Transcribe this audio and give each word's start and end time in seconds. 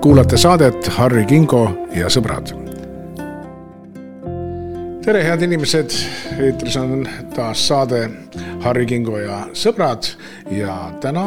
kuulate 0.00 0.36
saadet 0.36 0.86
Harri 0.88 1.24
Kingo 1.26 1.88
ja 1.90 2.06
sõbrad. 2.06 2.52
tere, 5.02 5.24
head 5.24 5.42
inimesed, 5.42 5.90
eetris 6.38 6.76
on 6.76 7.02
taas 7.34 7.66
saade 7.68 8.04
Harri 8.62 8.86
Kingo 8.86 9.18
ja 9.18 9.48
sõbrad 9.52 10.06
ja 10.54 10.92
täna 11.00 11.26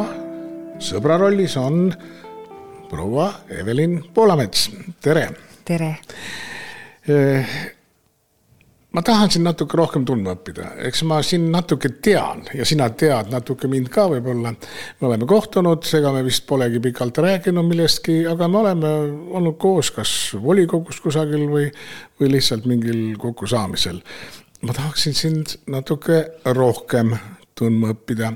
sõbra 0.80 1.20
rollis 1.20 1.56
on 1.60 1.92
proua 2.90 3.32
Evelin 3.60 4.04
Poolamets, 4.14 4.70
tere. 5.04 5.28
tere 5.64 5.96
ma 8.92 9.02
tahan 9.02 9.30
sind 9.32 9.46
natuke 9.46 9.76
rohkem 9.78 10.04
tundma 10.08 10.34
õppida, 10.36 10.74
eks 10.88 11.02
ma 11.08 11.20
sind 11.24 11.48
natuke 11.52 11.94
tean 12.04 12.44
ja 12.52 12.66
sina 12.68 12.90
tead 12.90 13.30
natuke 13.32 13.68
mind 13.70 13.88
ka 13.92 14.04
võib-olla. 14.12 14.52
me 15.00 15.08
oleme 15.08 15.28
kohtunud, 15.28 15.86
ega 15.98 16.12
me 16.12 16.22
vist 16.26 16.44
polegi 16.46 16.80
pikalt 16.82 17.18
rääkinud 17.24 17.68
millestki, 17.68 18.22
aga 18.28 18.48
me 18.48 18.60
oleme 18.60 18.92
olnud 19.38 19.56
koos 19.60 19.90
kas 19.96 20.12
volikogus 20.42 21.00
kusagil 21.00 21.46
või, 21.48 21.70
või 22.20 22.34
lihtsalt 22.36 22.68
mingil 22.68 23.16
kokkusaamisel. 23.18 24.02
ma 24.62 24.76
tahaksin 24.76 25.14
sind 25.14 25.56
natuke 25.66 26.24
rohkem 26.44 27.16
tundma 27.54 27.94
õppida. 27.96 28.34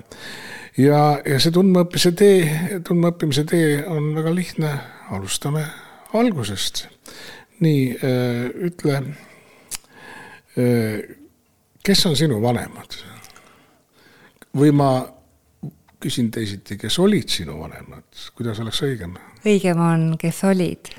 ja, 0.79 1.21
ja 1.21 1.41
see 1.41 1.53
tundmaõppimise 1.53 2.13
tee, 2.17 2.81
tundmaõppimise 2.81 3.45
tee 3.45 3.85
on 3.85 4.15
väga 4.17 4.35
lihtne, 4.35 4.73
alustame 5.13 5.67
algusest. 6.17 6.87
nii, 7.61 7.97
ütle 8.73 9.01
kes 11.85 12.07
on 12.07 12.17
sinu 12.17 12.41
vanemad? 12.43 12.97
või 14.57 14.73
ma 14.73 14.91
küsin 16.01 16.31
teisiti, 16.33 16.79
kes 16.81 16.99
olid 16.99 17.29
sinu 17.29 17.59
vanemad, 17.61 18.07
kuidas 18.37 18.61
oleks 18.63 18.81
õigem? 18.87 19.17
õigem 19.45 19.81
on, 19.81 20.07
kes 20.21 20.43
olid. 20.49 20.93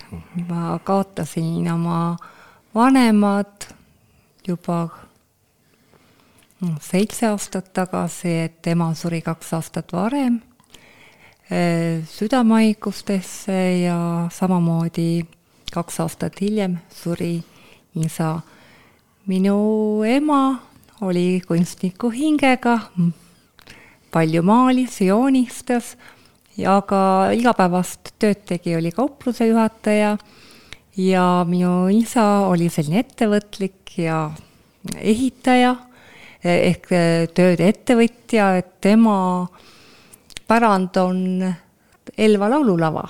ma 0.48 0.78
kaotasin 0.84 1.66
oma 1.74 2.18
vanemad 2.76 3.70
juba 4.48 4.88
seitse 6.82 7.28
aastat 7.28 7.74
tagasi, 7.74 8.34
et 8.48 8.68
ema 8.68 8.94
suri 8.98 9.22
kaks 9.22 9.54
aastat 9.54 9.94
varem 9.94 10.40
südamehaigustesse 12.12 13.60
ja 13.82 14.28
samamoodi 14.34 15.26
kaks 15.72 16.00
aastat 16.04 16.42
hiljem 16.42 16.78
suri 16.92 17.38
isa 17.96 18.40
minu 19.28 20.04
ema 20.08 20.60
oli 21.02 21.42
kunstniku 21.48 22.10
hingega, 22.10 22.80
palju 24.12 24.44
maalis, 24.48 25.02
joonistas 25.04 25.96
ja 26.58 26.80
ka 26.88 27.34
igapäevast 27.36 28.14
tööd 28.20 28.46
tegi, 28.48 28.76
oli 28.78 28.92
kaupluse 28.96 29.50
juhataja. 29.50 30.16
Ja 30.98 31.26
minu 31.46 31.90
isa 31.94 32.24
oli 32.50 32.72
selline 32.74 33.04
ettevõtlik 33.04 34.00
ja 34.02 34.32
ehitaja 34.98 35.76
ehk 36.48 36.90
tööde 37.38 37.68
ettevõtja, 37.70 38.56
et 38.58 38.72
tema 38.82 39.18
pärand 40.48 40.98
on 40.98 41.22
Elva 42.18 42.48
laululava 42.50 43.04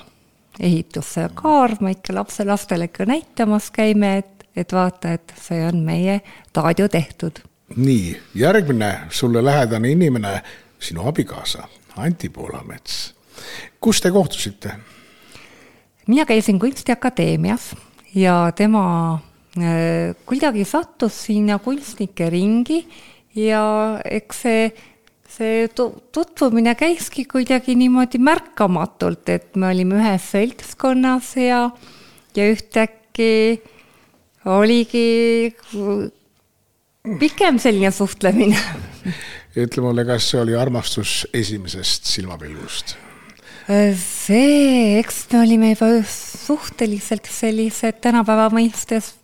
ehitusse. 0.59 1.29
kaar 1.35 1.77
me 1.79 1.93
ikka 1.93 2.13
lapselastele 2.17 2.89
ikka 2.89 3.05
näitamas 3.05 3.69
käime, 3.71 4.17
et 4.17 4.36
et 4.57 4.73
vaata, 4.73 5.13
et 5.17 5.33
see 5.41 5.61
on 5.67 5.83
meie 5.85 6.21
taadio 6.53 6.87
tehtud. 6.89 7.39
nii, 7.75 8.17
järgmine 8.35 8.91
sulle 9.09 9.43
lähedane 9.45 9.91
inimene, 9.91 10.41
sinu 10.79 11.07
abikaasa, 11.07 11.67
Anti 11.97 12.29
Poolamets. 12.29 13.13
kus 13.79 14.01
te 14.01 14.11
kohtusite? 14.11 14.71
mina 16.07 16.25
käisin 16.25 16.59
Kunstiakadeemias 16.59 17.75
ja 18.15 18.51
tema 18.55 19.13
äh, 19.57 20.15
kuidagi 20.25 20.65
sattus 20.65 21.25
sinna 21.25 21.59
kunstnike 21.59 22.29
ringi 22.29 22.87
ja 23.35 23.99
eks 24.05 24.41
see, 24.41 24.67
see 25.29 25.67
tutvumine 26.11 26.75
käiski 26.75 27.25
kuidagi 27.29 27.75
niimoodi 27.75 28.19
märkamatult, 28.23 29.29
et 29.29 29.55
me 29.55 29.71
olime 29.73 29.99
ühes 29.99 30.31
seltskonnas 30.31 31.35
ja, 31.41 31.67
ja 32.35 32.51
ühtäkki 32.53 33.61
oligi 34.47 35.53
pikem 37.19 37.59
selline 37.59 37.91
suhtlemine. 37.91 38.57
ütle 39.57 39.83
mulle, 39.83 40.05
kas 40.07 40.31
see 40.31 40.41
oli 40.41 40.55
armastus 40.57 41.25
esimesest 41.33 42.09
silmapilgust? 42.09 42.97
see, 43.67 44.97
eks 45.01 45.25
me 45.33 45.41
olime 45.43 45.73
juba 45.73 45.89
suhteliselt 46.07 47.27
sellised 47.27 47.97
tänapäeva 48.03 48.47
mõistes 48.53 49.17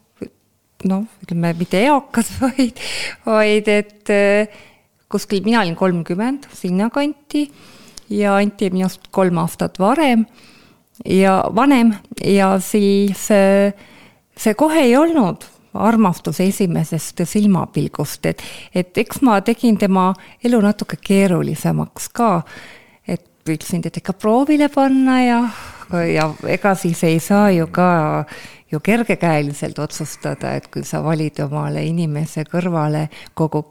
noh, 0.89 1.05
ütleme 1.23 1.53
mitte 1.57 1.79
eakad, 1.85 2.27
vaid, 2.41 2.81
vaid 3.25 3.69
et 3.71 4.11
eh, 4.11 4.59
kuskil 5.11 5.43
mina 5.45 5.61
olin 5.63 5.77
kolmkümmend 5.79 6.49
sinnakanti 6.57 7.45
ja 8.13 8.35
Anti 8.39 8.69
minust 8.73 9.07
kolm 9.15 9.39
aastat 9.41 9.79
varem 9.79 10.25
ja 11.07 11.39
vanem 11.55 11.93
ja 12.19 12.55
siis 12.61 13.29
äh, 13.33 13.73
see 14.37 14.53
kohe 14.53 14.79
ei 14.81 14.95
olnud 14.97 15.45
armastus 15.73 16.39
esimesest 16.43 17.23
silmapilgust, 17.25 18.25
et, 18.29 18.41
et 18.75 18.97
eks 18.97 19.21
ma 19.25 19.39
tegin 19.41 19.77
tema 19.81 20.11
elu 20.45 20.59
natuke 20.61 20.99
keerulisemaks 21.01 22.09
ka, 22.13 22.33
et 23.07 23.23
püüdsin 23.45 23.81
teda 23.81 24.01
ikka 24.01 24.13
proovile 24.13 24.69
panna 24.73 25.19
ja, 25.23 25.39
ja 26.07 26.27
ega 26.47 26.75
siis 26.77 27.03
ei 27.09 27.19
saa 27.23 27.49
ju 27.51 27.67
ka 27.73 27.89
ju 28.73 28.79
kergekäeliselt 28.79 29.79
otsustada, 29.79 30.55
et 30.57 30.65
kui 30.73 30.81
sa 30.85 31.03
valid 31.05 31.37
omale 31.45 31.83
inimese 31.85 32.41
kõrvale 32.49 33.03
kogu 33.37 33.61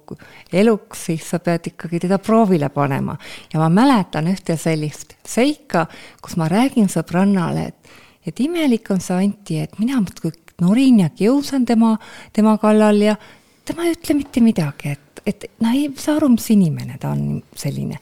eluks, 0.52 1.08
siis 1.08 1.26
sa 1.26 1.40
pead 1.42 1.72
ikkagi 1.72 2.04
teda 2.04 2.20
proovile 2.22 2.68
panema. 2.70 3.16
ja 3.52 3.58
ma 3.58 3.68
mäletan 3.68 4.30
ühte 4.30 4.56
sellist 4.56 5.16
seika, 5.26 5.88
kus 6.22 6.36
ma 6.38 6.48
räägin 6.48 6.90
sõbrannale, 6.90 7.68
et 7.72 7.98
et 8.26 8.40
imelik 8.40 8.86
on 8.94 9.00
see 9.02 9.16
Anti, 9.18 9.58
et 9.58 9.78
mina 9.82 9.98
muudkui 9.98 10.30
norin 10.60 11.00
ja 11.00 11.08
kiusan 11.10 11.64
tema, 11.66 11.96
tema 12.32 12.56
kallal 12.58 13.00
ja 13.00 13.16
tema 13.64 13.86
ei 13.86 13.96
ütle 13.96 14.16
mitte 14.18 14.42
midagi, 14.44 14.96
et, 14.96 15.22
et 15.26 15.46
no 15.62 15.72
ei 15.72 15.88
saa 15.96 16.16
aru, 16.18 16.32
mis 16.34 16.50
inimene 16.54 16.98
ta 17.00 17.14
on 17.14 17.40
selline. 17.56 17.98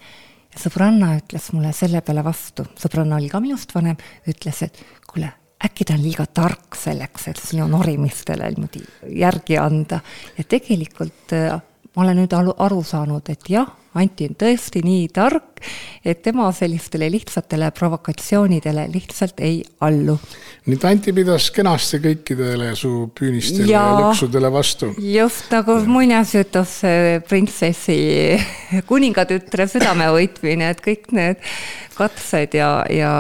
sõbranna 0.61 1.13
ütles 1.21 1.53
mulle 1.55 1.71
selle 1.73 2.01
peale 2.03 2.25
vastu, 2.27 2.67
sõbranna 2.77 3.21
oli 3.21 3.29
ka 3.31 3.41
minust 3.41 3.75
vanem, 3.75 3.97
ütles, 4.29 4.63
et 4.67 4.81
kuule, 5.07 5.31
äkki 5.65 5.87
ta 5.87 5.95
on 5.95 6.03
liiga 6.03 6.27
tark 6.27 6.77
selleks, 6.77 7.29
et 7.31 7.41
sinu 7.41 7.69
norimistele 7.71 8.49
niimoodi 8.51 8.83
järgi 9.21 9.59
anda 9.61 10.01
ja 10.37 10.45
tegelikult 10.45 11.37
äh, 11.37 11.61
ma 11.97 12.05
olen 12.05 12.23
nüüd 12.23 12.35
aru 12.37 12.83
saanud, 12.87 13.29
et 13.33 13.51
jah 13.51 13.69
Anti 13.99 14.29
on 14.31 14.37
tõesti 14.39 14.85
nii 14.87 15.09
tark, 15.11 15.59
et 16.07 16.21
tema 16.23 16.45
sellistele 16.55 17.09
lihtsatele 17.11 17.73
provokatsioonidele 17.75 18.85
lihtsalt 18.93 19.41
ei 19.43 19.57
allu. 19.83 20.15
nii 20.69 20.77
et 20.79 20.85
Anti 20.87 21.11
pidas 21.17 21.49
kenasti 21.51 21.99
kõikidele 22.05 22.71
su 22.79 23.09
püünistele 23.19 23.67
ja, 23.67 23.83
ja 23.83 23.97
lõksudele 23.99 24.53
vastu. 24.55 24.93
just 25.03 25.51
nagu 25.51 25.81
muinasjutus 25.91 26.77
printsessi 27.27 27.99
kuningatütre 28.91 29.67
südamevõitmine, 29.75 30.71
et 30.71 30.85
kõik 30.87 31.11
need 31.17 31.43
katsed 31.99 32.55
ja, 32.55 32.71
ja, 32.95 33.13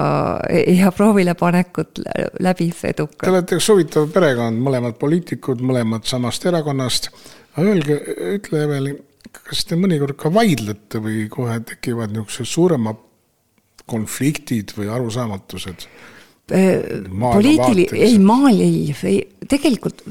ja 0.71 0.95
proovilepanekud 0.95 1.99
läbis 2.47 2.87
edukalt. 2.89 3.19
Te 3.27 3.35
olete 3.35 3.59
üks 3.59 3.69
huvitav 3.75 4.07
perekond, 4.15 4.63
mõlemad 4.63 4.97
poliitikud, 5.03 5.67
mõlemad 5.67 6.07
samast 6.09 6.47
erakonnast. 6.47 7.11
Aga 7.57 7.69
öelge, 7.75 8.01
ütle 8.37 8.65
Evelin 8.67 8.99
kas 9.31 9.67
te 9.69 9.79
mõnikord 9.79 10.19
ka 10.21 10.31
vaidlete 10.35 11.01
või 11.03 11.27
kohe 11.33 11.59
tekivad 11.67 12.15
niisugused 12.15 12.51
suuremad 12.51 12.99
konfliktid 13.91 14.75
või 14.77 14.91
arusaamatused? 14.93 15.87
Äh, 16.51 16.81
poliitili-, 17.15 17.87
ei 17.95 18.19
maal 18.23 18.59
ei, 18.59 18.91
ei, 19.07 19.21
tegelikult 19.49 20.03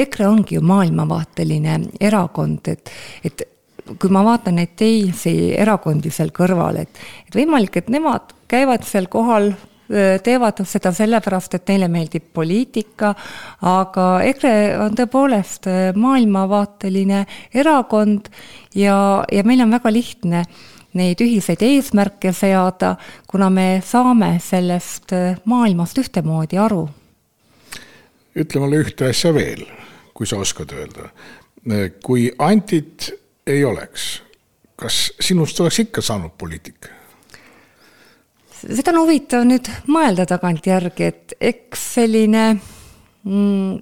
EKRE 0.00 0.26
ongi 0.26 0.58
ju 0.58 0.64
maailmavaateline 0.66 1.76
erakond, 2.02 2.72
et, 2.72 2.90
et 3.26 3.44
kui 3.90 4.10
ma 4.12 4.24
vaatan 4.26 4.58
neid 4.58 4.74
teisi 4.78 5.52
erakondi 5.54 6.10
seal 6.14 6.32
kõrval, 6.34 6.82
et, 6.82 7.02
et 7.28 7.38
võimalik, 7.38 7.78
et 7.78 7.90
nemad 7.92 8.34
käivad 8.50 8.86
seal 8.86 9.06
kohal 9.10 9.52
teevad 10.22 10.60
seda 10.68 10.92
sellepärast, 10.94 11.54
et 11.56 11.70
neile 11.72 11.88
meeldib 11.90 12.28
poliitika, 12.34 13.14
aga 13.66 14.08
EKRE 14.28 14.52
on 14.84 14.98
tõepoolest 14.98 15.66
maailmavaateline 15.98 17.24
erakond 17.54 18.30
ja, 18.74 19.24
ja 19.32 19.46
meil 19.46 19.64
on 19.64 19.74
väga 19.74 19.92
lihtne 19.92 20.44
neid 20.98 21.20
ühiseid 21.22 21.62
eesmärke 21.62 22.32
seada, 22.34 22.96
kuna 23.30 23.50
me 23.50 23.66
saame 23.86 24.36
sellest 24.42 25.14
maailmast 25.44 25.98
ühtemoodi 26.02 26.58
aru. 26.58 26.88
ütle 28.34 28.60
mulle 28.62 28.82
ühte 28.84 29.10
asja 29.10 29.34
veel, 29.34 29.64
kui 30.14 30.26
sa 30.26 30.36
oskad 30.36 30.72
öelda. 30.72 31.10
kui 32.02 32.30
Antit 32.38 33.10
ei 33.46 33.64
oleks, 33.64 34.22
kas 34.76 35.12
sinust 35.20 35.60
oleks 35.60 35.78
ikka 35.78 36.02
saanud 36.02 36.38
poliitik? 36.38 36.99
Seda 38.60 38.92
on 38.92 39.04
huvitav 39.04 39.44
nüüd 39.48 39.68
mõelda 39.90 40.26
tagantjärgi, 40.28 41.06
et 41.08 41.34
eks 41.40 41.84
selline 41.96 42.44
mm, 43.24 43.78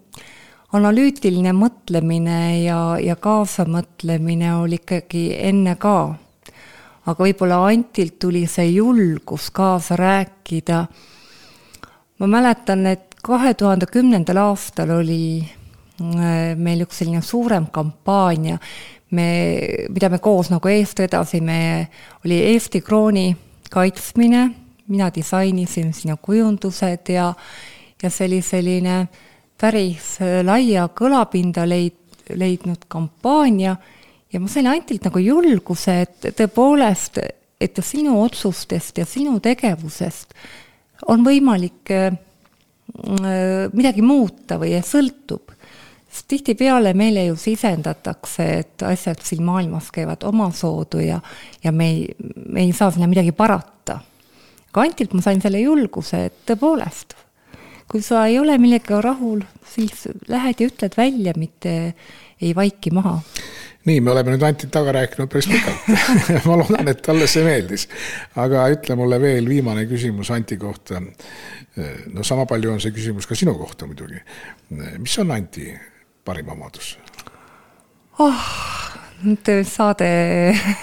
analüütiline 0.78 1.54
mõtlemine 1.56 2.40
ja, 2.62 2.80
ja 3.02 3.16
kaasamõtlemine 3.18 4.54
oli 4.60 4.78
ikkagi 4.82 5.30
enne 5.50 5.76
ka. 5.80 6.14
aga 7.08 7.24
võib-olla 7.24 7.62
Antilt 7.66 8.18
tuli 8.20 8.44
see 8.46 8.74
julgus 8.76 9.50
kaasa 9.50 9.96
rääkida. 9.96 10.86
ma 12.18 12.26
mäletan, 12.26 12.86
et 12.86 13.16
kahe 13.22 13.54
tuhande 13.54 13.86
kümnendal 13.86 14.36
aastal 14.36 14.90
oli 15.00 15.42
äh, 15.42 16.54
meil 16.56 16.86
üks 16.86 16.98
selline 17.02 17.22
suurem 17.22 17.66
kampaania, 17.66 18.58
me, 19.10 19.28
mida 19.88 20.08
me 20.08 20.18
koos 20.18 20.50
nagu 20.50 20.68
eest 20.68 20.98
vedasime, 20.98 21.88
oli 22.24 22.42
Eesti 22.52 22.80
krooni 22.80 23.36
kaitsmine 23.70 24.67
mina 24.88 25.10
disainisin 25.14 25.92
sinna 25.94 26.16
kujundused 26.16 27.12
ja, 27.12 27.32
ja 28.02 28.10
see 28.10 28.26
oli 28.26 28.42
selline 28.42 28.98
päris 29.60 30.16
laia 30.46 30.88
kõlapinda 30.94 31.66
leid-, 31.68 32.24
leidnud 32.34 32.86
kampaania 32.88 33.76
ja 34.32 34.40
ma 34.40 34.48
sain 34.50 34.68
Antilt 34.70 35.08
nagu 35.08 35.20
julguse, 35.22 36.00
et 36.04 36.30
tõepoolest, 36.36 37.20
et 37.60 37.82
sinu 37.82 38.18
otsustest 38.22 39.00
ja 39.00 39.06
sinu 39.08 39.38
tegevusest 39.42 40.34
on 41.08 41.24
võimalik 41.26 41.92
äh, 41.94 42.16
midagi 43.72 44.02
muuta 44.02 44.58
või 44.60 44.76
sõltub. 44.84 45.54
sest 46.08 46.28
tihtipeale 46.28 46.94
meile 46.94 47.26
ju 47.26 47.36
sisendatakse, 47.36 48.44
et 48.58 48.82
asjad 48.82 49.20
siin 49.22 49.42
maailmas 49.44 49.90
käivad 49.92 50.24
omasoodu 50.24 51.00
ja, 51.04 51.20
ja 51.64 51.72
me 51.72 51.90
ei, 51.90 52.06
me 52.48 52.62
ei 52.62 52.72
saa 52.72 52.90
sinna 52.90 53.06
midagi 53.06 53.32
parata 53.32 54.00
aga 54.68 54.84
Antilt 54.84 55.16
ma 55.16 55.24
sain 55.24 55.40
selle 55.42 55.62
julguse, 55.62 56.26
et 56.28 56.44
tõepoolest, 56.48 57.16
kui 57.88 58.02
sa 58.04 58.26
ei 58.28 58.38
ole 58.40 58.58
millegagi 58.60 59.00
rahul, 59.04 59.42
siis 59.68 60.06
lähed 60.28 60.60
ja 60.60 60.68
ütled 60.68 60.96
välja, 60.98 61.32
mitte 61.36 61.74
ei 62.40 62.52
vaiki 62.54 62.92
maha. 62.94 63.18
nii, 63.88 64.00
me 64.04 64.12
oleme 64.12 64.34
nüüd 64.34 64.44
Antit 64.44 64.70
taga 64.74 64.92
rääkinud 64.92 65.30
päris 65.32 65.48
pikalt 65.48 65.88
ma 66.48 66.58
loodan, 66.60 66.90
et 66.92 67.00
talle 67.02 67.26
see 67.30 67.44
meeldis. 67.46 67.88
aga 68.36 68.66
ütle 68.74 68.98
mulle 68.98 69.20
veel 69.20 69.48
viimane 69.48 69.86
küsimus 69.90 70.30
Anti 70.34 70.58
kohta. 70.60 71.00
no 72.12 72.22
sama 72.26 72.46
palju 72.46 72.74
on 72.74 72.80
see 72.84 72.92
küsimus 72.92 73.26
ka 73.26 73.38
sinu 73.38 73.56
kohta 73.58 73.88
muidugi. 73.88 74.20
mis 74.98 75.18
on 75.18 75.32
Anti 75.32 75.72
parim 76.24 76.52
omadus? 76.52 76.98
oh, 78.18 78.44
nüüd 79.22 79.50
saade 79.66 80.08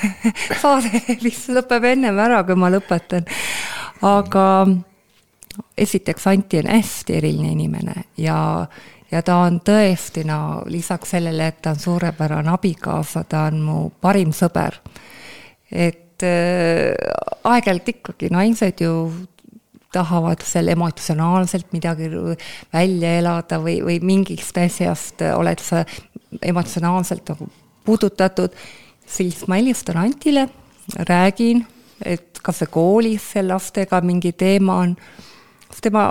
saade 0.62 1.04
vist 1.24 1.50
lõpeb 1.54 1.92
ennem 1.94 2.20
ära, 2.20 2.44
kui 2.48 2.58
ma 2.60 2.72
lõpetan 2.74 3.28
aga 4.06 4.68
esiteks 5.78 6.28
Anti 6.28 6.60
on 6.60 6.70
hästi 6.72 7.18
eriline 7.18 7.52
inimene 7.52 7.96
ja, 8.18 8.38
ja 9.12 9.22
ta 9.26 9.38
on 9.46 9.60
tõesti, 9.66 10.26
no 10.28 10.64
lisaks 10.72 11.16
sellele, 11.16 11.50
et 11.52 11.62
ta 11.62 11.76
on 11.76 11.80
suurepärane 11.80 12.52
abikaasa, 12.52 13.24
ta 13.30 13.48
on 13.52 13.62
mu 13.64 13.78
parim 14.02 14.34
sõber. 14.36 14.80
et 15.72 16.24
äh, 16.24 16.94
aeg-ajalt 17.44 17.90
ikkagi 17.96 18.30
naised 18.31 18.81
ju 18.81 18.92
tahavad 19.96 20.44
seal 20.44 20.68
emotsionaalselt 20.68 21.72
midagi 21.72 22.10
välja 22.74 23.18
elada 23.20 23.60
või, 23.64 23.80
või 23.84 24.00
mingist 24.04 24.58
asjast 24.58 25.24
oled 25.36 25.62
sa 25.64 25.86
emotsionaalselt 26.44 27.31
nagu 27.31 27.48
puudutatud, 27.86 28.54
siis 29.08 29.46
ma 29.48 29.60
helistan 29.60 30.02
Antile, 30.02 30.50
räägin, 31.10 31.64
et 32.06 32.42
kas 32.44 32.62
see 32.62 32.72
koolis 32.72 33.32
see 33.34 33.46
lastega 33.46 34.02
mingi 34.06 34.34
teema 34.38 34.82
on, 34.84 34.96
siis 35.70 35.88
tema 35.88 36.10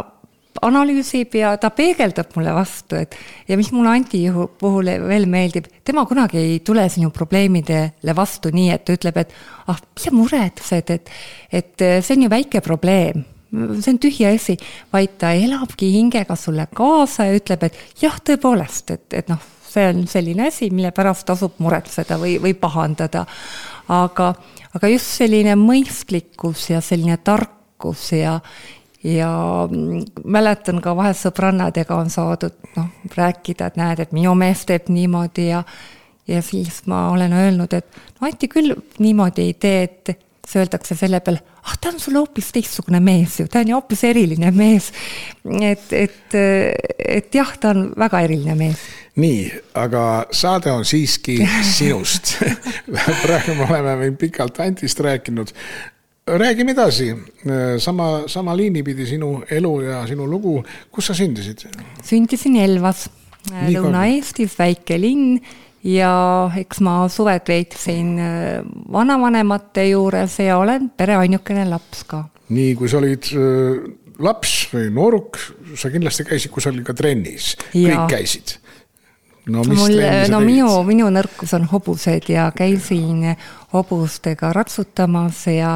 analüüsib 0.62 1.34
ja 1.38 1.54
ta 1.58 1.70
peegeldab 1.74 2.34
mulle 2.36 2.54
vastu, 2.54 2.98
et 2.98 3.16
ja 3.48 3.58
mis 3.58 3.70
mulle 3.74 3.94
Anti 3.96 4.22
puhul 4.60 4.90
veel 5.08 5.26
meeldib, 5.30 5.66
tema 5.84 6.04
kunagi 6.06 6.38
ei 6.38 6.58
tule 6.66 6.86
sinu 6.92 7.10
probleemidele 7.14 8.16
vastu 8.16 8.52
nii, 8.54 8.70
et 8.74 8.84
ta 8.86 8.96
ütleb, 8.96 9.18
et 9.24 9.34
ah, 9.66 9.80
mis 9.94 10.06
sa 10.06 10.14
muretsed, 10.14 10.92
et, 10.94 11.14
et 11.52 11.86
see 12.00 12.16
on 12.16 12.26
ju 12.26 12.32
väike 12.32 12.62
probleem, 12.64 13.24
see 13.80 13.94
on 13.94 14.00
tühi 14.02 14.28
asi, 14.30 14.56
vaid 14.94 15.18
ta 15.20 15.34
elabki 15.34 15.90
hingega 15.96 16.36
sulle 16.38 16.68
kaasa 16.74 17.28
ja 17.30 17.40
ütleb, 17.40 17.68
et 17.68 18.02
jah, 18.02 18.16
tõepoolest, 18.22 18.94
et, 18.94 19.06
et 19.22 19.32
noh, 19.32 19.42
see 19.74 19.88
on 19.90 20.04
selline 20.10 20.48
asi, 20.48 20.70
mille 20.70 20.92
pärast 20.94 21.26
tasub 21.28 21.58
muretseda 21.62 22.18
või, 22.20 22.36
või 22.42 22.54
pahandada. 22.58 23.24
aga, 23.88 24.30
aga 24.74 24.88
just 24.88 25.18
selline 25.18 25.56
mõistlikkus 25.60 26.70
ja 26.70 26.80
selline 26.80 27.18
tarkus 27.24 28.12
ja, 28.12 28.38
ja 29.04 29.32
mäletan 30.24 30.80
ka 30.84 30.96
vahest 30.96 31.26
sõbrannadega 31.26 31.98
on 31.98 32.10
saadud 32.10 32.54
noh, 32.76 32.88
rääkida, 33.16 33.68
et 33.68 33.76
näed, 33.80 34.00
et 34.00 34.16
minu 34.16 34.34
mees 34.38 34.64
teeb 34.68 34.88
niimoodi 34.88 35.50
ja 35.50 35.64
ja 36.28 36.42
siis 36.42 36.86
ma 36.88 37.10
olen 37.12 37.32
öelnud, 37.36 37.72
et 37.76 37.96
no 38.20 38.28
Anti 38.28 38.48
küll 38.48 38.72
niimoodi 38.98 39.50
ei 39.50 39.54
tee, 39.60 39.82
et 39.84 40.14
siis 40.46 40.56
öeldakse 40.62 40.96
selle 40.96 41.20
peale, 41.20 41.42
ah, 41.64 41.74
ta 41.80 41.90
on 41.92 42.00
sul 42.00 42.16
hoopis 42.16 42.48
teistsugune 42.52 43.00
mees 43.04 43.38
ju, 43.40 43.48
ta 43.48 43.60
on 43.60 43.68
ju 43.68 43.76
hoopis 43.76 44.04
eriline 44.08 44.48
mees. 44.56 44.90
et, 45.44 45.92
et, 45.92 46.36
et 47.18 47.34
jah, 47.34 47.52
ta 47.60 47.74
on 47.74 47.90
väga 48.00 48.24
eriline 48.24 48.56
mees 48.56 48.80
nii, 49.20 49.46
aga 49.78 50.04
saade 50.34 50.72
on 50.72 50.84
siiski 50.86 51.38
sinust. 51.76 52.36
Praegu 53.22 53.56
me 53.58 53.66
oleme 53.68 53.96
meil 54.02 54.16
pikalt 54.18 54.60
Antist 54.60 55.00
rääkinud. 55.00 55.52
räägime 56.26 56.72
edasi, 56.72 57.14
sama, 57.78 58.22
sama 58.26 58.56
liini 58.56 58.82
pidi 58.82 59.06
sinu 59.06 59.42
elu 59.50 59.80
ja 59.80 60.06
sinu 60.06 60.26
lugu, 60.30 60.62
kus 60.90 61.06
sa 61.06 61.14
sündisid? 61.14 61.66
sündisin 62.02 62.56
Elvas, 62.56 63.10
Lõuna-Eestis, 63.50 64.56
väike 64.58 64.98
linn. 65.00 65.38
Ja 65.84 66.48
eks 66.56 66.78
ma 66.80 67.02
suved 67.12 67.44
veetsin 67.44 68.14
äh, 68.16 68.62
vanavanemate 68.92 69.82
juures 69.90 70.38
ja 70.40 70.56
olen 70.56 70.86
pere 70.96 71.18
ainukene 71.20 71.66
laps 71.68 72.06
ka. 72.08 72.22
nii, 72.48 72.70
kui 72.78 72.88
sa 72.88 73.02
olid 73.02 73.28
äh, 73.36 73.84
laps 74.24 74.54
või 74.72 74.88
nooruk, 74.96 75.36
sa 75.76 75.92
kindlasti 75.92 76.24
käisid 76.24 76.54
kusagil 76.56 76.86
ka 76.88 76.96
trennis, 76.96 77.52
kõik 77.74 78.08
käisid 78.08 78.56
no 79.46 79.64
mul, 79.68 79.98
no 80.30 80.40
minu, 80.44 80.68
minu 80.88 81.08
nõrkus 81.12 81.54
on 81.56 81.66
hobused 81.70 82.30
ja 82.32 82.50
käisin 82.56 83.34
hobustega 83.74 84.52
ratsutamas 84.56 85.44
ja, 85.50 85.74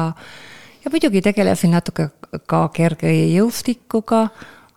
ja 0.83 0.93
muidugi 0.93 1.21
tegelesin 1.25 1.75
natuke 1.77 2.09
ka 2.49 2.63
kergejõustikuga, 2.73 4.23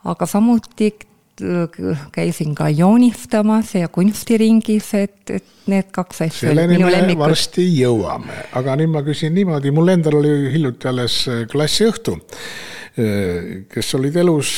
aga 0.08 0.28
samuti 0.28 0.92
käisin 2.12 2.54
ka 2.54 2.68
joonistamas 2.68 3.74
ja 3.74 3.88
kunstiringis, 3.88 4.92
et, 4.94 5.30
et 5.30 5.68
need 5.72 5.88
kaks 5.94 6.22
asja 6.26 6.50
selleni 6.50 6.78
me 6.78 6.90
lemmikud. 6.92 7.22
varsti 7.24 7.64
jõuame, 7.80 8.36
aga 8.58 8.76
nüüd 8.78 8.92
ma 8.92 9.02
küsin 9.06 9.34
niimoodi, 9.34 9.72
mul 9.74 9.94
endal 9.94 10.20
oli 10.20 10.52
hiljuti 10.52 10.90
alles 10.90 11.18
klassiõhtu, 11.50 12.18
kes 13.72 13.94
olid 13.98 14.18
elus, 14.20 14.56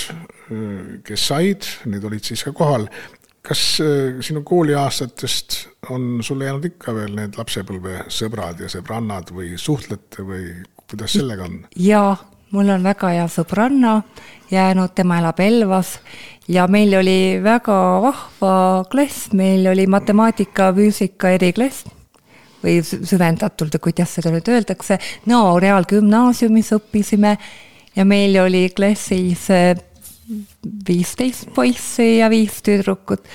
kes 1.07 1.29
said, 1.31 1.69
need 1.89 2.05
olid 2.05 2.27
siis 2.27 2.43
ka 2.45 2.53
kohal 2.57 2.89
kas 3.45 3.63
äh, 3.85 4.21
sinu 4.25 4.43
kooliaastatest 4.43 5.57
on 5.91 6.19
sulle 6.23 6.49
jäänud 6.49 6.65
ikka 6.65 6.95
veel 6.97 7.17
need 7.17 7.37
lapsepõlvesõbrad 7.39 8.63
ja 8.65 8.71
sõbrannad 8.73 9.33
või 9.37 9.55
suhtlete 9.61 10.25
või 10.25 10.47
kuidas 10.89 11.19
sellega 11.19 11.49
on? 11.49 11.59
jaa, 11.77 12.15
mul 12.55 12.73
on 12.73 12.87
väga 12.87 13.13
hea 13.13 13.27
sõbranna 13.29 13.99
jäänud, 14.51 14.95
tema 14.95 15.19
elab 15.21 15.41
Elvas 15.45 15.99
ja 16.49 16.67
meil 16.69 16.97
oli 16.99 17.41
väga 17.45 17.77
vahva 18.05 18.55
klass, 18.91 19.33
meil 19.33 19.67
oli 19.71 19.87
matemaatika, 19.87 20.73
füüsika 20.77 21.35
eriklass 21.37 21.85
või 22.65 22.81
süvendatult, 22.85 23.77
kuidas 23.85 24.17
seda 24.17 24.33
nüüd 24.33 24.49
öeldakse, 24.49 24.97
no 25.29 25.59
reaalgümnaasiumis 25.61 26.73
õppisime 26.79 27.37
ja 27.97 28.07
meil 28.09 28.39
oli 28.41 28.71
klassis 28.77 29.51
äh, 29.53 29.75
viisteist 30.89 31.51
poissi 31.55 32.19
ja 32.19 32.31
viis 32.33 32.63
tüdrukut 32.65 33.27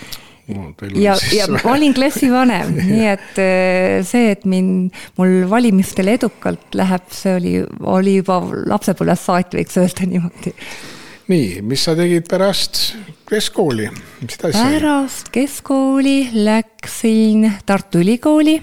no,. 0.50 0.74
ja, 0.98 1.16
ja 1.34 1.48
ma 1.52 1.74
olin 1.76 1.94
klassivanem 1.94 2.74
nii 2.92 3.10
et 3.12 3.42
äh, 3.42 4.00
see, 4.08 4.32
et 4.34 4.46
mind, 4.50 4.96
mul 5.20 5.44
valimistel 5.52 6.10
edukalt 6.16 6.78
läheb, 6.78 7.06
see 7.14 7.36
oli, 7.38 7.54
oli 7.98 8.20
juba 8.20 8.42
lapsepõlvest 8.74 9.30
saati, 9.30 9.60
võiks 9.62 9.78
öelda 9.82 10.10
niimoodi. 10.10 10.56
nii, 11.30 11.62
mis 11.70 11.86
sa 11.86 11.96
tegid 12.00 12.28
pärast 12.30 12.82
keskkooli, 13.30 13.90
mis 14.24 14.40
edasi 14.40 14.58
sai? 14.58 14.74
pärast 14.80 15.32
keskkooli 15.36 16.18
läksin 16.50 17.46
Tartu 17.70 18.02
Ülikooli 18.02 18.58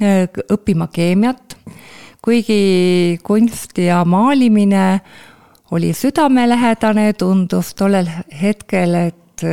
äh, 0.00 0.24
õppima 0.48 0.88
keemiat, 0.92 1.58
kuigi 2.24 3.20
kunst 3.26 3.76
ja 3.78 4.00
maalimine 4.08 4.86
oli 5.70 5.92
südamelähedane, 5.92 7.12
tundus 7.12 7.74
tollel 7.74 8.08
hetkel, 8.42 8.94
et, 8.94 9.44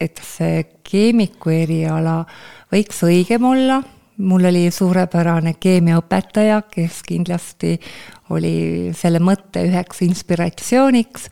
et 0.00 0.20
see 0.22 0.64
keemiku 0.84 1.52
eriala 1.54 2.22
võiks 2.72 3.00
õigem 3.06 3.46
olla, 3.48 3.80
mul 4.18 4.48
oli 4.50 4.68
suurepärane 4.70 5.56
keemiaõpetaja, 5.60 6.60
kes 6.70 7.02
kindlasti 7.06 7.78
oli 8.34 8.92
selle 8.96 9.20
mõtte 9.22 9.64
üheks 9.66 10.04
inspiratsiooniks. 10.06 11.28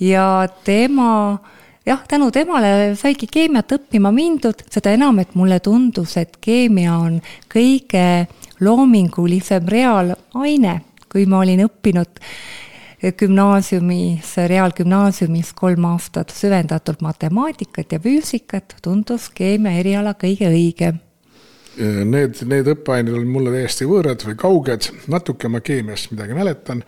Ja 0.00 0.46
tema 0.64 1.38
jah, 1.86 2.02
tänu 2.08 2.30
temale 2.34 2.94
saigi 2.98 3.28
keemiat 3.30 3.72
õppima 3.78 4.12
mindud, 4.12 4.66
seda 4.72 4.92
enam, 4.96 5.22
et 5.22 5.34
mulle 5.38 5.60
tundus, 5.64 6.16
et 6.20 6.36
keemia 6.42 6.98
on 6.98 7.20
kõige 7.52 8.26
loomingulisem 8.60 9.68
reaalaine, 9.70 10.80
kui 11.12 11.24
ma 11.30 11.40
olin 11.44 11.64
õppinud 11.68 12.20
gümnaasiumis, 13.12 14.36
reaalgümnaasiumis 14.50 15.52
kolm 15.54 15.84
aastat 15.84 16.34
süvendatult 16.34 17.02
matemaatikat 17.04 17.92
ja 17.92 18.00
füüsikat, 18.00 18.76
tundus 18.82 19.28
keemia 19.34 19.78
eriala 19.80 20.16
kõige 20.18 20.50
õigem 20.52 21.02
Need, 21.76 22.38
need 22.48 22.68
õppeained 22.72 23.12
olid 23.12 23.28
mulle 23.28 23.50
täiesti 23.52 23.84
võõrad 23.84 24.22
või 24.24 24.36
kauged, 24.40 24.86
natuke 25.12 25.50
ma 25.52 25.60
keemiast 25.60 26.08
midagi 26.14 26.32
mäletan, 26.32 26.80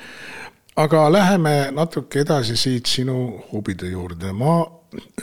aga 0.80 1.02
läheme 1.12 1.52
natuke 1.76 2.22
edasi 2.22 2.56
siit 2.56 2.88
sinu 2.88 3.18
hobide 3.50 3.90
juurde. 3.92 4.32
ma 4.32 4.62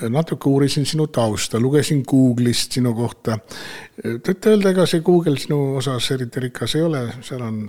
natuke 0.09 0.49
uurisin 0.49 0.85
sinu 0.85 1.07
tausta, 1.07 1.59
lugesin 1.59 2.03
Google'ist 2.05 2.77
sinu 2.77 2.93
kohta. 2.93 3.39
tõtt-öelda, 3.97 4.69
ega 4.69 4.85
see 4.85 5.01
Google 5.01 5.37
sinu 5.41 5.77
osas 5.81 6.11
eriti 6.11 6.45
rikas 6.45 6.75
ei 6.75 6.85
ole, 6.85 7.01
seal 7.25 7.41
on 7.41 7.63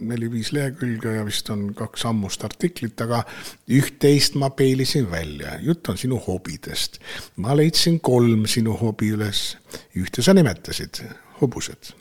neli-viis 0.00 0.52
lehekülge 0.56 1.16
ja 1.18 1.24
vist 1.26 1.50
on 1.52 1.68
kaks 1.76 2.06
ammust 2.08 2.44
artiklit, 2.46 3.00
aga 3.04 3.22
üht-teist 3.68 4.38
ma 4.40 4.50
peilisin 4.50 5.10
välja. 5.10 5.58
jutt 5.62 5.88
on 5.88 5.98
sinu 5.98 6.20
hobidest. 6.26 7.00
ma 7.36 7.56
leidsin 7.56 8.00
kolm 8.00 8.46
sinu 8.46 8.76
hobi 8.80 9.12
üles. 9.16 9.56
ühte 9.96 10.22
sa 10.22 10.34
nimetasid, 10.34 11.04
hobused 11.40 11.94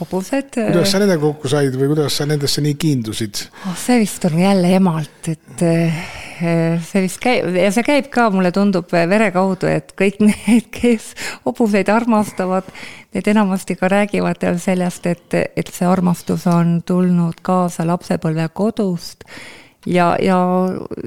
hobused. 0.00 0.52
kuidas 0.52 0.92
sa 0.92 1.00
nendega 1.00 1.22
kokku 1.22 1.48
said 1.50 1.76
või 1.78 1.90
kuidas 1.94 2.18
sa 2.18 2.26
nendesse 2.28 2.62
nii 2.64 2.76
kiindusid 2.80 3.40
oh,? 3.64 3.74
see 3.80 4.02
vist 4.02 4.24
on 4.28 4.38
jälle 4.40 4.72
emalt, 4.76 5.30
et 5.32 5.64
eh, 5.64 6.00
see 6.36 7.04
vist 7.06 7.20
käib 7.22 7.56
ja 7.56 7.70
see 7.72 7.86
käib 7.86 8.10
ka, 8.12 8.28
mulle 8.34 8.52
tundub 8.54 8.92
vere 8.92 9.30
kaudu, 9.34 9.70
et 9.72 9.94
kõik 9.98 10.20
need, 10.24 10.68
kes 10.74 11.12
hobuseid 11.46 11.90
armastavad, 11.92 12.68
need 13.16 13.28
enamasti 13.32 13.76
ka 13.80 13.88
räägivad 13.88 14.44
sellest, 14.60 15.06
et, 15.06 15.34
et 15.56 15.70
see 15.72 15.88
armastus 15.88 16.46
on 16.50 16.80
tulnud 16.86 17.40
kaasa 17.42 17.86
lapsepõlve 17.88 18.48
kodust 18.52 19.24
ja, 19.86 20.14
ja 20.22 20.38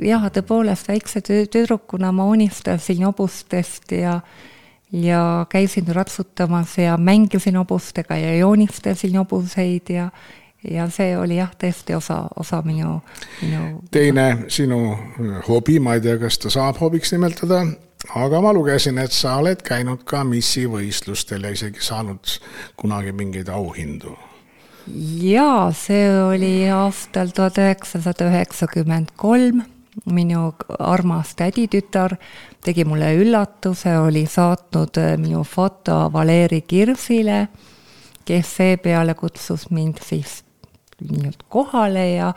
jah, 0.01 0.29
tõepoolest 0.33 0.89
väikse 0.89 1.21
tüdrukuna 1.21 2.11
ma 2.15 2.25
unistasin 2.33 3.05
hobustest 3.07 3.91
ja 3.91 4.19
ja 4.89 5.45
käisin 5.49 5.85
ratsutamas 5.93 6.77
ja 6.81 6.97
mängisin 6.97 7.55
hobustega 7.55 8.17
ja 8.17 8.35
joonistasin 8.37 9.17
hobuseid 9.17 9.89
ja 9.93 10.09
ja 10.63 10.89
see 10.91 11.13
oli 11.17 11.37
jah, 11.37 11.51
tõesti 11.55 11.95
osa, 11.95 12.23
osa 12.39 12.61
minu, 12.65 12.97
minu. 13.41 13.79
teine 13.91 14.45
sinu 14.51 14.97
hobi, 15.47 15.77
ma 15.79 15.93
ei 15.95 16.01
tea, 16.03 16.17
kas 16.19 16.39
ta 16.39 16.51
saab 16.51 16.81
hobiks 16.81 17.13
nimetada, 17.15 17.61
aga 18.15 18.41
ma 18.41 18.53
lugesin, 18.53 18.97
et 18.97 19.11
sa 19.11 19.35
oled 19.41 19.61
käinud 19.65 20.05
ka 20.07 20.23
missivõistlustel 20.23 21.43
ja 21.43 21.53
isegi 21.55 21.83
saanud 21.83 22.39
kunagi 22.79 23.11
mingeid 23.11 23.49
auhindu. 23.49 24.17
jaa, 25.21 25.71
see 25.71 26.07
oli 26.23 26.69
aastal 26.69 27.35
tuhat 27.35 27.57
üheksasada 27.57 28.31
üheksakümmend 28.31 29.11
kolm 29.15 29.61
minu 30.05 30.53
armas 30.79 31.35
täditütar 31.35 32.15
tegi 32.63 32.85
mulle 32.85 33.13
üllatuse, 33.15 33.97
oli 33.99 34.25
saatnud 34.25 34.97
äh, 34.97 35.17
minu 35.17 35.43
foto 35.43 36.09
Valeri 36.13 36.61
Kirsile, 36.61 37.47
kes 38.25 38.55
seepeale 38.55 39.13
kutsus 39.13 39.69
mind 39.69 40.01
siis 40.05 40.43
nii-öelda 41.01 41.45
kohale 41.49 42.05
ja, 42.11 42.33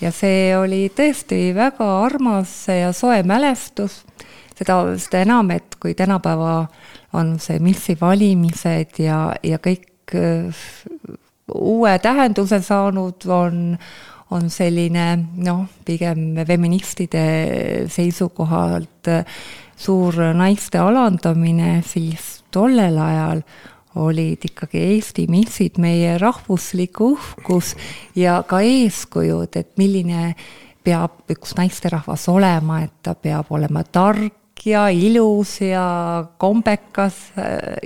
ja 0.00 0.12
see 0.12 0.52
oli 0.56 0.88
tõesti 0.96 1.54
väga 1.56 1.88
armas 2.04 2.52
ja 2.68 2.92
soe 2.92 3.22
mälestus. 3.22 4.02
Seda, 4.58 4.78
seda 5.00 5.24
enam, 5.24 5.50
et 5.54 5.76
kui 5.80 5.94
tänapäeva 5.94 6.56
on 7.14 7.36
see 7.42 7.60
missi 7.62 7.96
valimised 8.00 8.98
ja, 9.02 9.28
ja 9.42 9.60
kõik 9.62 10.16
äh, 10.18 10.64
uue 11.54 11.98
tähenduse 12.02 12.60
saanud, 12.64 13.28
on 13.28 13.78
on 14.34 14.48
selline 14.50 15.18
noh, 15.44 15.66
pigem 15.84 16.32
feministide 16.46 17.24
seisukohalt 17.92 19.10
suur 19.76 20.16
naiste 20.34 20.80
alandamine, 20.80 21.82
siis 21.86 22.44
tollel 22.54 22.98
ajal 22.98 23.42
olid 24.00 24.42
ikkagi 24.48 24.80
Eesti 24.94 25.26
missid 25.30 25.78
meie 25.82 26.16
rahvuslik 26.18 27.00
uhkus 27.00 27.74
ja 28.18 28.40
ka 28.46 28.60
eeskujud, 28.64 29.54
et 29.54 29.74
milline 29.78 30.32
peab 30.84 31.30
üks 31.30 31.54
naisterahvas 31.58 32.26
olema, 32.32 32.82
et 32.84 32.96
ta 33.02 33.14
peab 33.14 33.52
olema 33.54 33.84
tark 33.84 34.43
ja 34.64 34.86
ilus 34.88 35.58
ja 35.60 35.84
kombekas 36.38 37.20